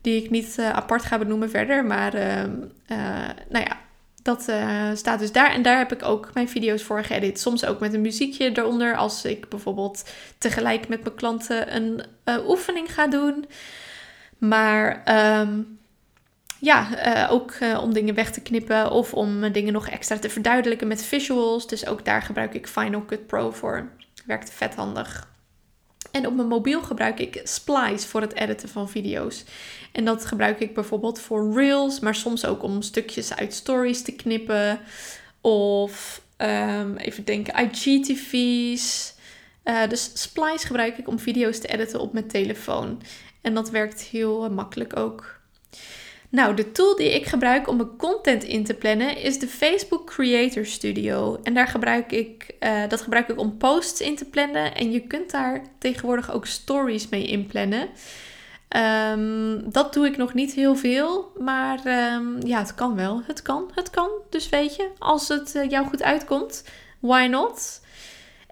Die 0.00 0.24
ik 0.24 0.30
niet 0.30 0.58
apart 0.72 1.02
ga 1.02 1.18
benoemen 1.18 1.50
verder. 1.50 1.84
Maar 1.84 2.14
ehm, 2.14 2.58
nou 3.48 3.64
ja, 3.64 3.76
dat 4.22 4.46
uh, 4.48 4.90
staat 4.94 5.18
dus 5.18 5.32
daar. 5.32 5.50
En 5.50 5.62
daar 5.62 5.78
heb 5.78 5.92
ik 5.92 6.02
ook 6.02 6.30
mijn 6.34 6.48
video's 6.48 6.82
voor 6.82 7.04
geëdit. 7.04 7.40
Soms 7.40 7.64
ook 7.64 7.80
met 7.80 7.94
een 7.94 8.00
muziekje 8.00 8.58
eronder. 8.58 8.96
Als 8.96 9.24
ik 9.24 9.48
bijvoorbeeld 9.48 10.10
tegelijk 10.38 10.88
met 10.88 11.02
mijn 11.02 11.14
klanten 11.14 11.74
een 11.76 12.02
uh, 12.24 12.48
oefening 12.48 12.94
ga 12.94 13.06
doen. 13.06 13.46
Maar 14.38 15.02
um, 15.40 15.78
ja, 16.58 16.88
uh, 17.06 17.32
ook 17.32 17.54
om 17.80 17.92
dingen 17.92 18.14
weg 18.14 18.32
te 18.32 18.40
knippen. 18.40 18.90
Of 18.90 19.14
om 19.14 19.52
dingen 19.52 19.72
nog 19.72 19.88
extra 19.88 20.18
te 20.18 20.30
verduidelijken 20.30 20.88
met 20.88 21.04
visuals. 21.04 21.66
Dus 21.66 21.86
ook 21.86 22.04
daar 22.04 22.22
gebruik 22.22 22.54
ik 22.54 22.66
Final 22.66 23.04
Cut 23.04 23.26
Pro 23.26 23.50
voor. 23.50 23.88
Werkt 24.26 24.50
vet 24.50 24.74
handig. 24.74 25.31
En 26.12 26.26
op 26.26 26.34
mijn 26.34 26.48
mobiel 26.48 26.82
gebruik 26.82 27.20
ik 27.20 27.40
Splice 27.44 28.08
voor 28.08 28.20
het 28.20 28.34
editen 28.34 28.68
van 28.68 28.90
video's. 28.90 29.44
En 29.92 30.04
dat 30.04 30.24
gebruik 30.24 30.60
ik 30.60 30.74
bijvoorbeeld 30.74 31.20
voor 31.20 31.54
Reels, 31.54 32.00
maar 32.00 32.14
soms 32.14 32.44
ook 32.44 32.62
om 32.62 32.82
stukjes 32.82 33.34
uit 33.34 33.54
stories 33.54 34.02
te 34.02 34.12
knippen. 34.12 34.80
Of 35.40 36.22
um, 36.38 36.96
even 36.96 37.24
denken, 37.24 37.54
IGTV's. 37.64 39.14
Uh, 39.64 39.88
dus 39.88 40.10
Splice 40.14 40.66
gebruik 40.66 40.98
ik 40.98 41.08
om 41.08 41.18
video's 41.18 41.58
te 41.58 41.68
editen 41.68 42.00
op 42.00 42.12
mijn 42.12 42.28
telefoon. 42.28 43.02
En 43.40 43.54
dat 43.54 43.70
werkt 43.70 44.02
heel 44.02 44.50
makkelijk 44.50 44.96
ook. 44.96 45.40
Nou, 46.32 46.54
de 46.54 46.72
tool 46.72 46.96
die 46.96 47.14
ik 47.14 47.26
gebruik 47.26 47.68
om 47.68 47.76
mijn 47.76 47.96
content 47.96 48.44
in 48.44 48.64
te 48.64 48.74
plannen 48.74 49.16
is 49.16 49.38
de 49.38 49.46
Facebook 49.46 50.06
Creator 50.06 50.66
Studio. 50.66 51.40
En 51.42 51.54
daar 51.54 51.66
gebruik 51.66 52.12
ik, 52.12 52.54
uh, 52.60 52.88
dat 52.88 53.00
gebruik 53.00 53.28
ik 53.28 53.38
om 53.38 53.56
posts 53.56 54.00
in 54.00 54.16
te 54.16 54.24
plannen. 54.24 54.74
En 54.74 54.92
je 54.92 55.00
kunt 55.00 55.30
daar 55.30 55.62
tegenwoordig 55.78 56.32
ook 56.32 56.46
stories 56.46 57.08
mee 57.08 57.26
inplannen. 57.26 57.88
Um, 59.12 59.70
dat 59.72 59.92
doe 59.92 60.06
ik 60.06 60.16
nog 60.16 60.34
niet 60.34 60.52
heel 60.52 60.76
veel, 60.76 61.32
maar 61.38 61.86
um, 62.14 62.46
ja, 62.46 62.58
het 62.58 62.74
kan 62.74 62.94
wel. 62.94 63.22
Het 63.26 63.42
kan, 63.42 63.70
het 63.74 63.90
kan. 63.90 64.08
Dus 64.30 64.48
weet 64.48 64.76
je, 64.76 64.88
als 64.98 65.28
het 65.28 65.54
uh, 65.54 65.70
jou 65.70 65.86
goed 65.86 66.02
uitkomt, 66.02 66.64
why 67.00 67.26
not? 67.30 67.80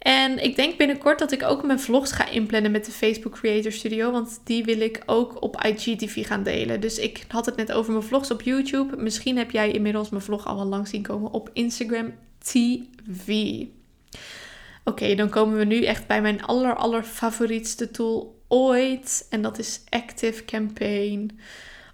En 0.00 0.42
ik 0.42 0.56
denk 0.56 0.76
binnenkort 0.76 1.18
dat 1.18 1.32
ik 1.32 1.42
ook 1.42 1.64
mijn 1.64 1.80
vlogs 1.80 2.12
ga 2.12 2.28
inplannen 2.28 2.70
met 2.70 2.84
de 2.84 2.90
Facebook 2.90 3.32
Creator 3.32 3.72
Studio. 3.72 4.10
Want 4.10 4.40
die 4.44 4.64
wil 4.64 4.80
ik 4.80 5.02
ook 5.06 5.42
op 5.42 5.64
IGTV 5.64 6.26
gaan 6.26 6.42
delen. 6.42 6.80
Dus 6.80 6.98
ik 6.98 7.24
had 7.28 7.46
het 7.46 7.56
net 7.56 7.72
over 7.72 7.92
mijn 7.92 8.04
vlogs 8.04 8.30
op 8.30 8.42
YouTube. 8.42 8.96
Misschien 8.96 9.36
heb 9.36 9.50
jij 9.50 9.70
inmiddels 9.70 10.10
mijn 10.10 10.22
vlog 10.22 10.46
al 10.46 10.56
wel 10.56 10.64
lang 10.64 10.88
zien 10.88 11.02
komen 11.02 11.32
op 11.32 11.50
Instagram 11.52 12.14
TV. 12.38 13.64
Oké, 14.84 15.14
dan 15.14 15.28
komen 15.28 15.58
we 15.58 15.64
nu 15.64 15.84
echt 15.84 16.06
bij 16.06 16.22
mijn 16.22 16.42
aller, 16.42 16.74
aller 16.74 17.02
favorietste 17.02 17.90
tool 17.90 18.42
ooit. 18.48 19.26
En 19.30 19.42
dat 19.42 19.58
is 19.58 19.80
Active 19.88 20.44
Campaign. 20.44 21.38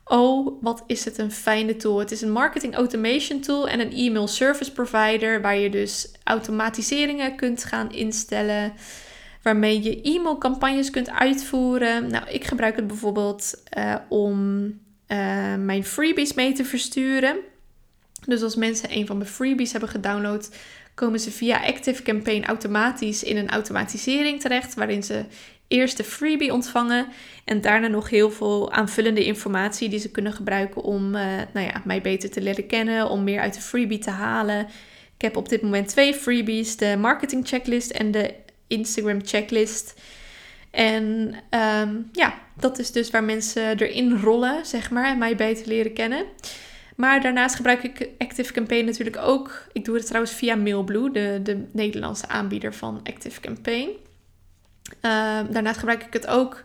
Oh, 0.09 0.63
wat 0.63 0.85
is 0.87 1.05
het 1.05 1.19
een 1.19 1.33
fijne 1.33 1.77
tool. 1.77 1.99
Het 1.99 2.11
is 2.11 2.21
een 2.21 2.31
marketing 2.31 2.75
automation 2.75 3.41
tool 3.41 3.69
en 3.69 3.81
een 3.81 3.93
e-mail 3.93 4.29
service 4.29 4.73
provider 4.73 5.41
waar 5.41 5.57
je 5.57 5.71
dus 5.71 6.13
automatiseringen 6.25 7.37
kunt 7.37 7.65
gaan 7.65 7.93
instellen. 7.93 8.73
Waarmee 9.43 9.83
je 9.83 10.03
e-mailcampagnes 10.03 10.91
kunt 10.91 11.11
uitvoeren. 11.11 12.11
Nou, 12.11 12.29
ik 12.29 12.45
gebruik 12.45 12.77
het 12.77 12.87
bijvoorbeeld 12.87 13.63
uh, 13.79 13.95
om 14.09 14.65
uh, 15.09 15.55
mijn 15.55 15.85
freebies 15.85 16.35
mee 16.35 16.53
te 16.53 16.65
versturen. 16.65 17.37
Dus 18.27 18.43
als 18.43 18.57
mensen 18.57 18.93
een 18.93 19.07
van 19.07 19.19
mijn 19.19 19.31
freebies 19.31 19.73
hebben 19.73 19.91
gedownload, 19.91 20.51
komen 20.95 21.21
ze 21.21 21.31
via 21.31 21.65
Active 21.65 22.03
Campaign 22.03 22.45
automatisch 22.45 23.23
in 23.23 23.37
een 23.37 23.49
automatisering 23.49 24.41
terecht, 24.41 24.75
waarin 24.75 25.03
ze 25.03 25.25
eerst 25.69 25.97
de 25.97 26.05
freebie 26.05 26.53
ontvangen 26.53 27.07
en 27.45 27.61
daarna 27.61 27.87
nog 27.87 28.11
heel 28.11 28.31
veel 28.31 28.73
aanvullende 28.73 29.25
informatie 29.25 29.89
die 29.89 29.99
ze 29.99 30.11
kunnen 30.11 30.33
gebruiken 30.33 30.83
om 30.83 31.15
uh, 31.15 31.23
nou 31.53 31.67
ja, 31.67 31.83
mij 31.85 32.01
beter 32.01 32.31
te 32.31 32.41
leren 32.41 32.67
kennen, 32.67 33.09
om 33.11 33.25
meer 33.25 33.41
uit 33.41 33.55
de 33.55 33.61
freebie 33.61 33.99
te 33.99 34.11
halen. 34.11 34.61
Ik 35.15 35.23
heb 35.23 35.37
op 35.37 35.49
dit 35.49 35.63
moment 35.63 35.89
twee 35.89 36.15
freebies, 36.15 36.77
de 36.77 36.97
marketing 36.99 37.49
checklist 37.49 37.91
en 37.91 38.11
de 38.11 38.35
Instagram 38.67 39.21
checklist. 39.25 40.01
En 40.71 41.35
um, 41.51 42.09
ja, 42.13 42.35
dat 42.57 42.79
is 42.79 42.93
dus 42.93 43.11
waar 43.11 43.25
mensen 43.25 43.79
erin 43.79 44.21
rollen, 44.21 44.67
zeg 44.67 44.91
maar, 44.91 45.07
en 45.11 45.19
mij 45.19 45.37
beter 45.37 45.67
leren 45.67 45.93
kennen. 45.93 46.25
Maar 46.97 47.21
daarnaast 47.21 47.55
gebruik 47.55 47.83
ik 47.83 48.09
Active 48.19 48.53
Campaign 48.53 48.85
natuurlijk 48.85 49.17
ook. 49.17 49.67
Ik 49.73 49.85
doe 49.85 49.97
het 49.97 50.07
trouwens 50.07 50.35
via 50.35 50.55
Mailblue, 50.55 51.11
de, 51.11 51.41
de 51.43 51.65
Nederlandse 51.73 52.29
aanbieder 52.29 52.75
van 52.75 53.01
Active 53.03 53.41
Campaign. 53.41 53.89
Uh, 54.89 55.41
daarnaast 55.51 55.79
gebruik 55.79 56.03
ik 56.03 56.13
het 56.13 56.27
ook 56.27 56.65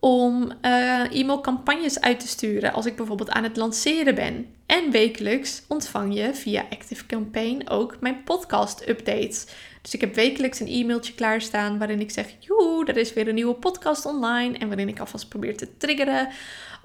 om 0.00 0.52
uh, 0.62 1.20
e-mailcampagnes 1.20 2.00
uit 2.00 2.20
te 2.20 2.28
sturen 2.28 2.72
als 2.72 2.86
ik 2.86 2.96
bijvoorbeeld 2.96 3.30
aan 3.30 3.42
het 3.42 3.56
lanceren 3.56 4.14
ben. 4.14 4.46
En 4.66 4.90
wekelijks 4.90 5.62
ontvang 5.68 6.14
je 6.14 6.34
via 6.34 6.64
Active 6.70 7.06
Campaign 7.06 7.68
ook 7.68 7.96
mijn 8.00 8.22
podcast 8.22 8.88
updates. 8.88 9.46
Dus 9.82 9.94
ik 9.94 10.00
heb 10.00 10.14
wekelijks 10.14 10.60
een 10.60 10.68
e-mailtje 10.68 11.14
klaarstaan 11.14 11.78
waarin 11.78 12.00
ik 12.00 12.10
zeg: 12.10 12.26
Joe, 12.38 12.84
er 12.86 12.96
is 12.96 13.12
weer 13.12 13.28
een 13.28 13.34
nieuwe 13.34 13.54
podcast 13.54 14.06
online. 14.06 14.58
En 14.58 14.68
waarin 14.68 14.88
ik 14.88 15.00
alvast 15.00 15.28
probeer 15.28 15.56
te 15.56 15.76
triggeren 15.76 16.28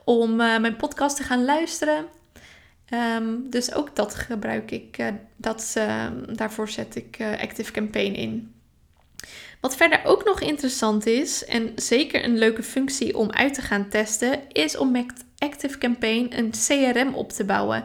om 0.03 0.31
uh, 0.31 0.59
mijn 0.59 0.75
podcast 0.75 1.17
te 1.17 1.23
gaan 1.23 1.45
luisteren. 1.45 2.05
Um, 2.93 3.49
dus 3.49 3.73
ook 3.73 3.95
dat 3.95 4.15
gebruik 4.15 4.71
ik, 4.71 4.97
uh, 4.97 5.07
dat, 5.35 5.73
uh, 5.77 6.05
daarvoor 6.35 6.69
zet 6.69 6.95
ik 6.95 7.17
Active 7.41 7.71
Campaign 7.71 8.13
in. 8.13 8.55
Wat 9.67 9.77
verder 9.77 10.01
ook 10.03 10.23
nog 10.23 10.41
interessant 10.41 11.05
is, 11.05 11.45
en 11.45 11.71
zeker 11.75 12.23
een 12.23 12.37
leuke 12.37 12.63
functie 12.63 13.17
om 13.17 13.31
uit 13.31 13.53
te 13.53 13.61
gaan 13.61 13.89
testen, 13.89 14.39
is 14.51 14.77
om 14.77 14.91
met 14.91 15.25
Active 15.37 15.77
Campaign 15.77 16.27
een 16.29 16.51
CRM 16.51 17.13
op 17.13 17.31
te 17.31 17.45
bouwen. 17.45 17.83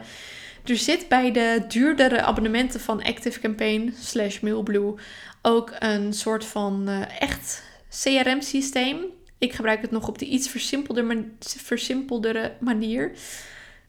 Er 0.65 0.77
zit 0.77 1.07
bij 1.07 1.31
de 1.31 1.63
duurdere 1.67 2.21
abonnementen 2.21 2.79
van 2.79 3.03
Active 3.03 3.39
Campaign 3.39 3.93
slash 3.99 4.39
Mailblue 4.39 4.93
ook 5.41 5.71
een 5.79 6.13
soort 6.13 6.45
van 6.45 6.89
uh, 6.89 7.21
echt 7.21 7.63
CRM-systeem. 7.89 8.97
Ik 9.37 9.53
gebruik 9.53 9.81
het 9.81 9.91
nog 9.91 10.07
op 10.07 10.17
de 10.17 10.25
iets 10.25 10.49
versimpelder, 10.49 11.25
versimpeldere 11.39 12.53
manier. 12.59 13.11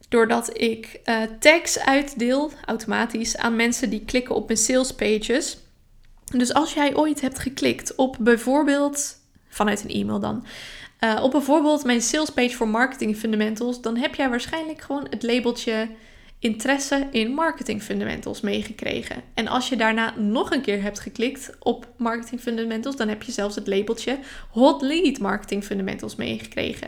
Doordat 0.09 0.61
ik 0.61 0.99
uh, 1.05 1.21
tags 1.39 1.79
uitdeel 1.79 2.51
automatisch 2.65 3.37
aan 3.37 3.55
mensen 3.55 3.89
die 3.89 4.05
klikken 4.05 4.35
op 4.35 4.47
mijn 4.47 4.59
sales 4.59 4.93
pages. 4.93 5.57
Dus 6.25 6.53
als 6.53 6.73
jij 6.73 6.95
ooit 6.95 7.21
hebt 7.21 7.39
geklikt 7.39 7.95
op 7.95 8.17
bijvoorbeeld, 8.19 9.17
vanuit 9.49 9.83
een 9.83 9.89
e-mail 9.89 10.19
dan, 10.19 10.45
uh, 10.99 11.19
op 11.23 11.31
bijvoorbeeld 11.31 11.83
mijn 11.83 12.01
sales 12.01 12.29
page 12.29 12.55
voor 12.55 12.67
marketing 12.67 13.17
fundamentals, 13.17 13.81
dan 13.81 13.97
heb 13.97 14.15
jij 14.15 14.29
waarschijnlijk 14.29 14.81
gewoon 14.81 15.07
het 15.09 15.23
labeltje 15.23 15.87
interesse 16.39 17.07
in 17.11 17.31
marketing 17.31 17.81
fundamentals 17.81 18.41
meegekregen. 18.41 19.21
En 19.33 19.47
als 19.47 19.69
je 19.69 19.75
daarna 19.75 20.13
nog 20.17 20.51
een 20.51 20.61
keer 20.61 20.81
hebt 20.81 20.99
geklikt 20.99 21.51
op 21.59 21.87
marketing 21.97 22.41
fundamentals, 22.41 22.95
dan 22.95 23.07
heb 23.07 23.23
je 23.23 23.31
zelfs 23.31 23.55
het 23.55 23.67
labeltje 23.67 24.19
hot 24.49 24.81
lead 24.81 25.19
marketing 25.19 25.63
fundamentals 25.63 26.15
meegekregen. 26.15 26.87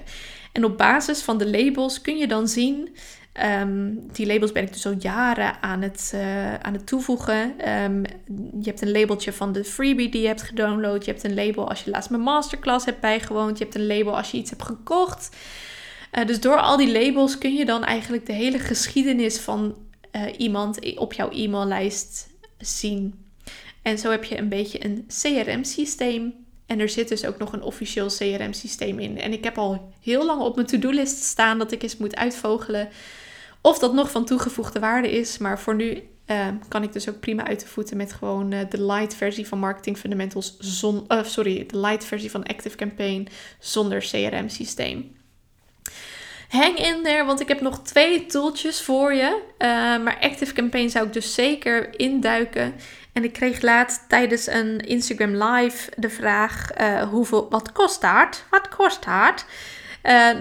En 0.52 0.65
op 0.65 0.78
basis 0.78 1.21
van 1.21 1.38
de 1.38 1.50
labels 1.50 2.02
kun 2.02 2.17
je 2.17 2.28
dan 2.28 2.47
zien 2.47 2.95
Ehm, 3.38 3.89
die 4.12 4.26
labels 4.26 4.52
ben 4.52 4.63
ik 4.63 4.73
dus 4.73 4.86
al 4.86 4.95
jaren 5.00 5.62
aan 5.62 5.82
het, 5.82 6.12
uh, 6.15 6.54
aan 6.54 6.73
het 6.73 6.88
toevoegen. 6.88 7.60
Ehm, 7.60 8.04
je 8.36 8.63
hebt 8.63 8.82
een 8.82 8.91
labeltje 8.91 9.34
van 9.34 9.52
de 9.52 9.63
freebie 9.63 10.10
die 10.10 10.21
je 10.21 10.28
hebt 10.28 10.41
gedownload. 10.41 11.06
Je 11.06 11.12
hebt 11.12 11.23
een 11.23 11.34
label 11.34 11.69
als 11.69 11.84
je 11.84 11.89
laatst 11.89 12.10
mijn 12.10 12.21
masterclass 12.21 12.86
hebt 12.86 13.00
bijgewoond. 13.00 13.58
Je 13.58 13.63
hebt 13.63 13.76
een 13.76 13.88
label 13.88 14.17
als 14.17 14.32
je 14.32 14.38
iets 14.38 14.50
hebt 14.50 14.63
gekocht. 14.63 15.36
Uh, 16.13 16.26
dus 16.26 16.39
door 16.39 16.58
al 16.58 16.78
die 16.78 16.91
labels 16.91 17.38
kun 17.38 17.54
je 17.54 17.65
dan 17.65 17.84
eigenlijk 17.84 18.26
de 18.26 18.34
hele 18.34 18.60
geschiedenis 18.60 19.39
van 19.39 19.76
uh, 20.12 20.21
iemand 20.38 20.95
op 20.95 21.13
jouw 21.13 21.30
e-maillijst 21.32 22.28
zien. 22.58 23.26
En 23.82 23.97
zo 23.97 24.12
heb 24.12 24.23
je 24.23 24.38
een 24.38 24.50
beetje 24.50 24.86
een 24.86 25.06
CRM-systeem. 25.21 26.34
En 26.65 26.80
er 26.80 26.89
zit 26.89 27.08
dus 27.08 27.26
ook 27.26 27.38
nog 27.38 27.54
een 27.54 27.63
officieel 27.63 28.08
CRM-systeem 28.08 29.00
in. 29.00 29.19
En 29.19 29.34
ik 29.34 29.43
heb 29.43 29.58
al 29.58 29.93
heel 30.02 30.26
lang 30.26 30.41
op 30.41 30.56
mijn 30.56 30.67
to-do-list 30.67 31.23
staan 31.23 31.58
dat 31.58 31.71
ik 31.71 31.84
eens 31.84 31.97
moet 31.97 32.15
uitvogelen 32.15 32.89
of 33.62 33.80
dat 33.80 33.93
nog 33.93 34.12
van 34.12 34.26
toegevoegde 34.26 34.80
waarde 34.80 35.12
is. 35.12 35.38
Maar 35.38 35.60
voor 35.60 35.76
nu 35.76 36.04
uh, 36.28 36.48
kan 36.67 36.84
ik 36.84 36.93
dus 36.93 37.10
ook 37.10 37.20
prima 37.20 37.46
uit 37.46 37.60
de 37.60 37.67
voeten 37.67 37.98
met 37.98 38.13
gewoon 38.13 38.52
uh, 38.52 38.60
de 38.70 38.86
light 38.86 39.15
versie 39.15 39.48
van 39.48 39.60
Marketing 39.60 39.98
Fundamentals. 39.98 40.58
Zon, 40.60 41.06
uh, 41.08 41.24
sorry, 41.24 41.65
de 41.67 41.80
light 41.80 42.06
versie 42.06 42.32
van 42.32 42.43
Active 42.43 42.76
Campaign 42.76 43.28
zonder 43.60 44.00
CRM-systeem. 44.00 45.15
Hang 46.50 46.78
in 46.78 47.04
there, 47.04 47.26
want 47.26 47.39
ik 47.39 47.48
heb 47.48 47.62
nog 47.62 47.82
twee 47.82 48.26
tooltjes 48.26 48.82
voor 48.82 49.13
je. 49.13 49.41
maar 50.04 50.17
Active 50.22 50.54
Campaign 50.54 50.89
zou 50.89 51.08
ik 51.08 51.13
dus 51.13 51.34
zeker 51.34 52.00
induiken. 52.00 52.74
En 53.13 53.24
ik 53.24 53.34
kreeg 53.34 53.62
laatst 53.62 54.10
tijdens 54.10 54.48
een 54.48 54.80
Instagram 54.80 55.43
live 55.43 55.91
de 55.96 56.10
vraag: 56.10 56.70
hoeveel, 57.10 57.50
wat 57.50 57.72
kost 57.72 58.02
dat? 58.02 58.43
Wat 58.50 58.70
kost 58.70 59.06
dat? 59.06 59.46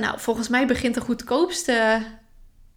nou, 0.01 0.21
volgens 0.21 0.49
mij 0.49 0.67
begint 0.67 0.95
de 0.95 1.01
goedkoopste 1.01 2.03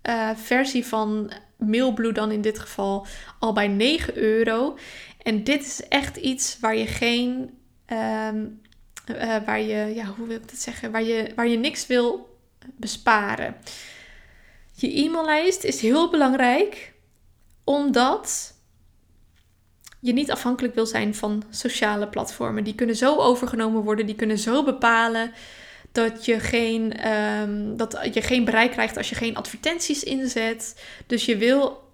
uh, 0.09 0.29
versie 0.35 0.85
van 0.85 1.31
Mailblue 1.57 2.11
dan 2.11 2.31
in 2.31 2.41
dit 2.41 2.59
geval 2.59 3.07
al 3.39 3.53
bij 3.53 3.67
9 3.67 4.17
euro. 4.17 4.77
En 5.21 5.43
dit 5.43 5.65
is 5.65 5.87
echt 5.87 6.17
iets 6.17 6.59
waar 6.59 6.75
je 6.75 6.87
geen, 6.87 7.57
uh, 7.87 8.29
uh, 9.07 9.35
waar 9.45 9.61
je, 9.61 9.93
ja, 9.95 10.05
hoe 10.05 10.27
wil 10.27 10.35
ik 10.35 10.49
dat 10.49 10.59
zeggen, 10.59 10.91
waar 10.91 11.03
je, 11.03 11.31
waar 11.35 11.47
je 11.47 11.57
niks 11.57 11.87
wil 11.87 12.37
besparen. 12.75 13.55
Je 14.73 14.95
e-maillijst 14.95 15.63
is 15.63 15.81
heel 15.81 16.09
belangrijk 16.09 16.93
omdat 17.63 18.53
je 19.99 20.13
niet 20.13 20.31
afhankelijk 20.31 20.75
wil 20.75 20.85
zijn 20.85 21.15
van 21.15 21.43
sociale 21.49 22.07
platformen. 22.07 22.63
Die 22.63 22.75
kunnen 22.75 22.95
zo 22.95 23.15
overgenomen 23.15 23.83
worden, 23.83 24.05
die 24.05 24.15
kunnen 24.15 24.37
zo 24.37 24.63
bepalen 24.63 25.31
dat 25.91 26.25
je, 26.25 26.39
geen, 26.39 27.09
um, 27.11 27.77
dat 27.77 28.09
je 28.13 28.21
geen 28.21 28.45
bereik 28.45 28.71
krijgt 28.71 28.97
als 28.97 29.09
je 29.09 29.15
geen 29.15 29.35
advertenties 29.35 30.03
inzet. 30.03 30.83
Dus 31.07 31.25
je 31.25 31.37
wil 31.37 31.87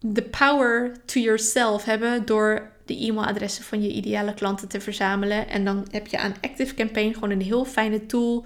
de 0.00 0.22
power 0.22 0.92
to 1.04 1.20
yourself 1.20 1.84
hebben 1.84 2.24
door 2.24 2.70
de 2.86 3.04
e-mailadressen 3.06 3.64
van 3.64 3.82
je 3.82 3.92
ideale 3.92 4.34
klanten 4.34 4.68
te 4.68 4.80
verzamelen. 4.80 5.48
En 5.48 5.64
dan 5.64 5.86
heb 5.90 6.06
je 6.06 6.18
aan 6.18 6.34
Active 6.40 6.74
Campaign 6.74 7.12
gewoon 7.14 7.30
een 7.30 7.42
heel 7.42 7.64
fijne 7.64 8.06
tool. 8.06 8.44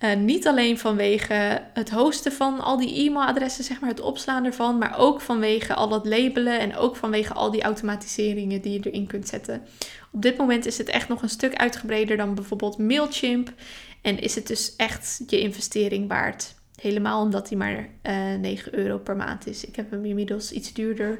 Uh, 0.00 0.14
niet 0.14 0.46
alleen 0.46 0.78
vanwege 0.78 1.62
het 1.74 1.90
hosten 1.90 2.32
van 2.32 2.60
al 2.60 2.76
die 2.76 3.06
e-mailadressen, 3.06 3.64
zeg 3.64 3.80
maar, 3.80 3.90
het 3.90 4.00
opslaan 4.00 4.44
ervan, 4.44 4.78
maar 4.78 4.98
ook 4.98 5.20
vanwege 5.20 5.74
al 5.74 5.88
dat 5.88 6.06
labelen 6.06 6.60
en 6.60 6.76
ook 6.76 6.96
vanwege 6.96 7.32
al 7.32 7.50
die 7.50 7.62
automatiseringen 7.62 8.60
die 8.60 8.72
je 8.72 8.90
erin 8.90 9.06
kunt 9.06 9.28
zetten. 9.28 9.62
Op 10.12 10.22
dit 10.22 10.36
moment 10.36 10.66
is 10.66 10.78
het 10.78 10.88
echt 10.88 11.08
nog 11.08 11.22
een 11.22 11.28
stuk 11.28 11.54
uitgebreider 11.54 12.16
dan 12.16 12.34
bijvoorbeeld 12.34 12.78
Mailchimp. 12.78 13.52
En 14.02 14.20
is 14.20 14.34
het 14.34 14.46
dus 14.46 14.76
echt 14.76 15.22
je 15.26 15.40
investering 15.40 16.08
waard? 16.08 16.54
Helemaal 16.80 17.22
omdat 17.22 17.48
hij 17.48 17.58
maar 17.58 17.88
uh, 18.02 18.34
eh, 18.34 18.40
9 18.40 18.74
euro 18.74 18.98
per 18.98 19.16
maand 19.16 19.46
is. 19.46 19.64
Ik 19.64 19.76
heb 19.76 19.90
hem 19.90 20.04
inmiddels 20.04 20.52
iets 20.52 20.72
duurder. 20.72 21.18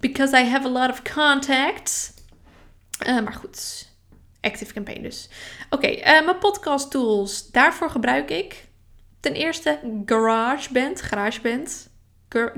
Because 0.00 0.40
I 0.40 0.44
have 0.44 0.66
a 0.66 0.70
lot 0.70 0.90
of 0.90 1.02
contacts. 1.14 2.12
Uh, 3.06 3.20
maar 3.20 3.32
goed, 3.32 3.88
Active 4.42 4.72
Campaign 4.72 5.02
dus. 5.02 5.28
Oké, 5.70 5.86
eh, 5.86 6.24
mijn 6.24 6.38
podcast 6.38 6.90
tools. 6.90 7.50
Daarvoor 7.50 7.90
gebruik 7.90 8.30
ik 8.30 8.64
ten 9.20 9.32
eerste 9.32 9.78
GarageBand. 10.06 11.00
GarageBand. 11.00 11.90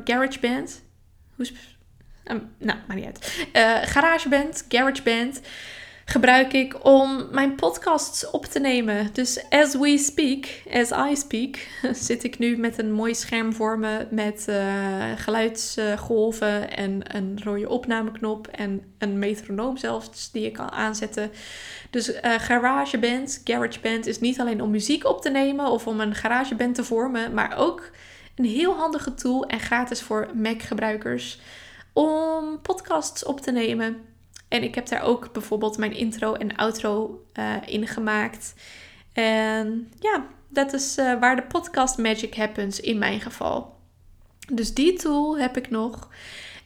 GarageBand. 0.05 0.83
Hoe 1.35 1.45
is... 1.45 1.53
Um, 2.27 2.55
nou, 2.59 2.79
maakt 2.89 2.95
niet 2.95 3.05
uit. 3.05 3.47
Uh, 3.53 3.89
GarageBand, 3.89 4.65
GarageBand 4.69 5.41
gebruik 6.05 6.53
ik 6.53 6.85
om 6.85 7.29
mijn 7.31 7.55
podcasts 7.55 8.31
op 8.31 8.45
te 8.45 8.59
nemen. 8.59 9.09
Dus 9.13 9.45
as 9.51 9.75
we 9.75 9.99
speak, 9.99 10.47
as 10.73 10.91
I 11.11 11.17
speak, 11.17 11.57
zit 12.07 12.25
ik 12.25 12.39
nu 12.39 12.57
met 12.57 12.79
een 12.79 12.93
mooi 12.93 13.15
scherm 13.15 13.53
voor 13.53 13.79
me 13.79 14.07
met 14.11 14.47
uh, 14.49 14.57
geluidsgolven 15.17 16.77
en 16.77 17.17
een 17.17 17.41
rode 17.45 17.69
opnameknop 17.69 18.47
en 18.47 18.83
een 18.99 19.19
metronoom 19.19 19.77
zelfs 19.77 20.31
die 20.31 20.47
ik 20.47 20.53
kan 20.53 20.71
aanzetten. 20.71 21.31
Dus 21.91 22.09
uh, 22.09 22.21
GarageBand, 22.23 23.41
GarageBand 23.45 24.07
is 24.07 24.21
niet 24.21 24.41
alleen 24.41 24.63
om 24.63 24.71
muziek 24.71 25.05
op 25.05 25.23
te 25.23 25.31
nemen 25.31 25.67
of 25.67 25.87
om 25.87 26.01
een 26.01 26.15
GarageBand 26.15 26.75
te 26.75 26.85
vormen, 26.85 27.35
maar 27.35 27.57
ook 27.57 27.91
een 28.35 28.45
heel 28.45 28.75
handige 28.75 29.15
tool 29.15 29.47
en 29.47 29.61
gratis 29.61 30.01
voor 30.01 30.29
Mac 30.35 30.63
gebruikers 30.63 31.41
om 31.93 32.61
podcasts 32.63 33.25
op 33.25 33.41
te 33.41 33.53
nemen. 33.53 34.14
En 34.55 34.63
ik 34.63 34.75
heb 34.75 34.89
daar 34.89 35.03
ook 35.03 35.33
bijvoorbeeld 35.33 35.79
mijn 35.79 35.93
intro 35.93 36.35
en 36.35 36.57
outro 36.57 37.25
uh, 37.39 37.55
in 37.67 37.87
gemaakt. 37.87 38.55
En 39.13 39.93
ja, 40.01 40.27
dat 40.49 40.73
is 40.73 40.99
uh, 40.99 41.21
waar 41.21 41.37
de 41.37 41.43
podcast 41.43 41.99
magic 41.99 42.35
happens 42.35 42.81
in 42.81 42.99
mijn 42.99 43.21
geval. 43.21 43.75
Dus 44.53 44.75
die 44.75 44.93
tool 44.93 45.39
heb 45.39 45.57
ik 45.57 45.71
nog. 45.71 46.09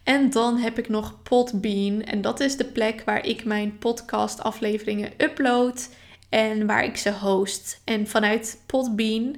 En 0.03 0.31
dan 0.31 0.57
heb 0.57 0.79
ik 0.79 0.89
nog 0.89 1.23
Podbean. 1.23 2.03
En 2.03 2.21
dat 2.21 2.41
is 2.41 2.57
de 2.57 2.65
plek 2.65 3.03
waar 3.05 3.27
ik 3.27 3.45
mijn 3.45 3.79
podcast 3.79 4.43
afleveringen 4.43 5.13
upload 5.17 5.89
en 6.29 6.67
waar 6.67 6.85
ik 6.85 6.97
ze 6.97 7.13
host. 7.13 7.81
En 7.85 8.07
vanuit 8.07 8.63
Podbean 8.67 9.37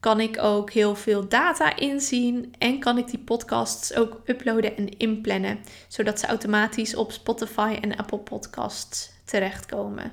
kan 0.00 0.20
ik 0.20 0.38
ook 0.42 0.70
heel 0.70 0.94
veel 0.94 1.28
data 1.28 1.76
inzien 1.76 2.54
en 2.58 2.78
kan 2.78 2.98
ik 2.98 3.06
die 3.06 3.18
podcasts 3.18 3.94
ook 3.94 4.20
uploaden 4.24 4.76
en 4.76 4.98
inplannen, 4.98 5.58
zodat 5.88 6.20
ze 6.20 6.26
automatisch 6.26 6.94
op 6.94 7.12
Spotify 7.12 7.78
en 7.80 7.96
Apple 7.96 8.18
Podcasts 8.18 9.10
terechtkomen. 9.24 10.12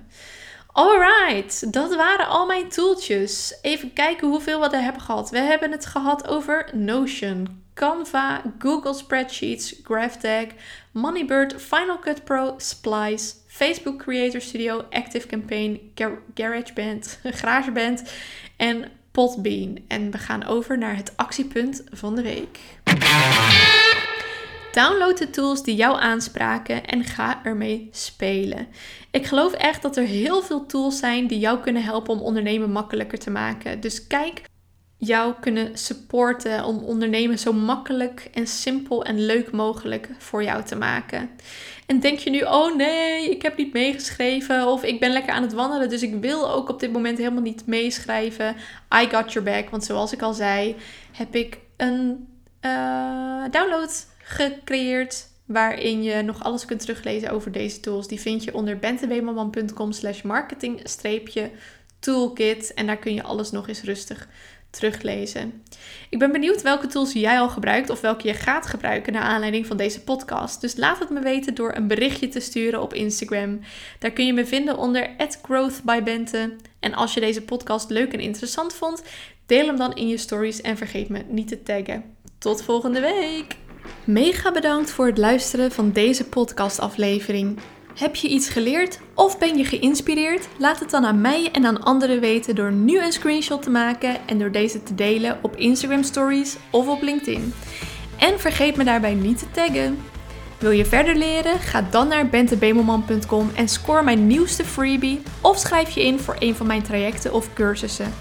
Alright, 0.72 1.74
dat 1.74 1.96
waren 1.96 2.28
al 2.28 2.46
mijn 2.46 2.70
tooltjes. 2.70 3.58
Even 3.62 3.94
kijken 3.94 4.28
hoeveel 4.28 4.60
we 4.60 4.70
er 4.70 4.82
hebben 4.82 5.02
gehad. 5.02 5.30
We 5.30 5.40
hebben 5.40 5.72
het 5.72 5.86
gehad 5.86 6.28
over 6.28 6.70
Notion, 6.74 7.64
Canva, 7.74 8.42
Google 8.60 8.94
Spreadsheets, 8.94 9.80
GraphTag, 9.84 10.46
Moneybird, 10.92 11.62
Final 11.62 12.00
Cut 12.00 12.24
Pro, 12.24 12.54
Splice, 12.58 13.34
Facebook 13.48 14.00
Creator 14.00 14.42
Studio, 14.42 14.86
Active 14.90 15.28
Campaign, 15.28 15.92
Gar 15.96 16.22
GarageBand, 16.34 17.20
GarageBand 17.40 18.04
en 18.58 18.92
Podbean. 19.18 19.78
En 19.88 20.12
we 20.12 20.18
gaan 20.18 20.46
over 20.46 20.78
naar 20.78 20.96
het 20.96 21.14
actiepunt 21.16 21.84
van 21.92 22.16
de 22.16 22.22
week. 22.22 22.60
Download 24.72 25.18
de 25.18 25.30
tools 25.30 25.64
die 25.64 25.76
jou 25.76 26.00
aanspraken 26.00 26.86
en 26.86 27.04
ga 27.04 27.44
ermee 27.44 27.90
spelen. 27.92 28.68
Ik 29.12 29.26
geloof 29.26 29.54
echt 29.54 29.82
dat 29.82 29.98
er 29.98 30.04
heel 30.04 30.42
veel 30.42 30.66
tools 30.66 31.00
zijn 31.00 31.28
die 31.28 31.40
jou 31.40 31.60
kunnen 31.60 31.84
helpen 31.84 32.14
om 32.14 32.20
ondernemen 32.20 32.72
makkelijker 32.72 33.20
te 33.20 33.30
maken. 33.30 33.80
Dus 33.80 34.08
kijk 34.08 34.42
jou 34.98 35.34
kunnen 35.40 35.78
supporten 35.78 36.64
om 36.66 36.78
ondernemen 36.78 37.40
zo 37.40 37.54
makkelijk 37.54 38.30
en 38.34 38.48
simpel 38.48 39.06
en 39.06 39.26
leuk 39.26 39.52
mogelijk 39.52 40.10
voor 40.18 40.44
jou 40.44 40.64
te 40.64 40.76
maken. 40.76 41.30
En 41.88 42.00
denk 42.00 42.20
je 42.20 42.30
nu, 42.30 42.42
oh 42.42 42.76
nee, 42.76 43.30
ik 43.30 43.42
heb 43.42 43.58
niet 43.58 43.74
meegeschreven 43.74 44.68
of 44.68 44.84
ik 44.84 45.00
ben 45.00 45.12
lekker 45.12 45.34
aan 45.34 45.42
het 45.42 45.54
wandelen, 45.54 45.90
dus 45.90 46.02
ik 46.02 46.16
wil 46.22 46.52
ook 46.52 46.70
op 46.70 46.80
dit 46.80 46.92
moment 46.92 47.18
helemaal 47.18 47.42
niet 47.42 47.66
meeschrijven. 47.66 48.56
I 49.02 49.08
got 49.10 49.34
your 49.34 49.52
back, 49.52 49.70
want 49.70 49.84
zoals 49.84 50.14
ik 50.14 50.22
al 50.22 50.34
zei, 50.34 50.76
heb 51.12 51.36
ik 51.36 51.58
een 51.78 52.28
uh, 52.62 53.44
download 53.52 54.06
gecreëerd 54.18 55.28
waarin 55.46 56.04
je 56.04 56.22
nog 56.22 56.44
alles 56.44 56.66
kunt 56.66 56.80
teruglezen 56.80 57.30
over 57.30 57.52
deze 57.52 57.80
tools. 57.80 58.08
Die 58.08 58.20
vind 58.20 58.44
je 58.44 58.54
onder 58.54 58.80
bentebemelman.com 58.80 59.92
slash 59.92 60.22
marketing 60.22 60.82
toolkit 62.00 62.74
en 62.74 62.88
daar 62.88 62.98
kun 62.98 63.14
je 63.14 63.24
alles 63.24 63.52
nog 63.52 63.68
eens 63.68 63.82
rustig 63.82 64.28
teruglezen. 64.70 65.64
Ik 66.10 66.20
ben 66.20 66.32
benieuwd 66.32 66.62
welke 66.62 66.88
tools 66.88 67.14
jij 67.14 67.40
al 67.40 67.50
gebruikt 67.50 67.90
of 67.90 68.02
welke 68.02 68.28
je 68.28 68.34
gaat 68.34 68.68
gebruiken 68.68 69.14
naar 69.14 69.22
aanleiding 69.22 69.66
van 69.66 69.78
deze 69.78 70.04
podcast. 70.04 70.62
Dus 70.62 70.76
laat 70.76 71.00
het 71.00 71.10
me 71.10 71.20
weten 71.20 71.56
door 71.56 71.76
een 71.76 71.88
berichtje 71.88 72.28
te 72.28 72.40
sturen 72.40 72.82
op 72.82 72.94
Instagram. 72.94 73.60
Daar 74.00 74.12
kun 74.12 74.26
je 74.26 74.34
me 74.34 74.46
vinden 74.46 74.78
onder 74.78 75.10
@growthbybente. 75.42 76.56
En 76.80 76.94
als 76.94 77.14
je 77.14 77.20
deze 77.20 77.42
podcast 77.42 77.90
leuk 77.90 78.14
en 78.14 78.20
interessant 78.20 78.74
vond, 78.74 79.04
deel 79.46 79.66
hem 79.66 79.78
dan 79.78 79.96
in 79.96 80.08
je 80.08 80.18
stories 80.18 80.62
en 80.62 80.78
vergeet 80.78 81.10
me 81.10 81.24
niet 81.28 81.48
te 81.48 81.64
taggen. 81.64 82.04
Tot 82.38 82.64
volgende 82.64 83.00
week. 83.00 83.56
Mega 84.04 84.52
bedankt 84.52 84.92
voor 84.92 85.06
het 85.06 85.18
luisteren 85.18 85.72
van 85.72 85.92
deze 85.92 86.24
podcastaflevering. 86.24 87.60
Heb 87.98 88.16
je 88.16 88.28
iets 88.28 88.50
geleerd 88.50 89.00
of 89.14 89.38
ben 89.38 89.58
je 89.58 89.66
geïnspireerd? 89.66 90.48
Laat 90.58 90.80
het 90.80 90.90
dan 90.90 91.06
aan 91.06 91.22
mij 91.22 91.50
en 91.52 91.66
aan 91.66 91.84
anderen 91.84 92.20
weten 92.20 92.56
door 92.56 92.72
nu 92.72 93.02
een 93.02 93.12
screenshot 93.12 93.62
te 93.62 93.70
maken 93.70 94.28
en 94.28 94.40
door 94.40 94.52
deze 94.52 94.84
te 94.84 94.96
delen 94.96 95.40
op 95.42 95.56
Instagram 95.56 96.04
Stories 96.04 96.58
of 96.70 96.88
op 96.88 97.02
LinkedIn. 97.02 97.54
En 98.18 98.40
vergeet 98.40 98.76
me 98.76 98.84
daarbij 98.84 99.14
niet 99.14 99.38
te 99.40 99.52
taggen. 99.52 100.00
Wil 100.58 100.72
je 100.72 100.86
verder 100.86 101.16
leren? 101.16 101.60
Ga 101.60 101.82
dan 101.92 102.08
naar 102.08 102.28
bentebemelman.com 102.28 103.52
en 103.56 103.68
score 103.68 104.04
mijn 104.04 104.28
nieuwste 104.28 104.66
freebie 104.66 105.22
of 105.42 105.58
schrijf 105.58 105.90
je 105.90 106.04
in 106.04 106.20
voor 106.20 106.36
een 106.40 106.56
van 106.56 106.68
mijn 106.68 106.84
trajecten 106.84 107.34
of 107.34 107.54
cursussen. 107.54 108.14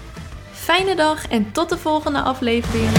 Fijne 0.51 0.95
dag 0.95 1.27
en 1.27 1.51
tot 1.51 1.69
de 1.69 1.77
volgende 1.77 2.19
aflevering. 2.21 2.89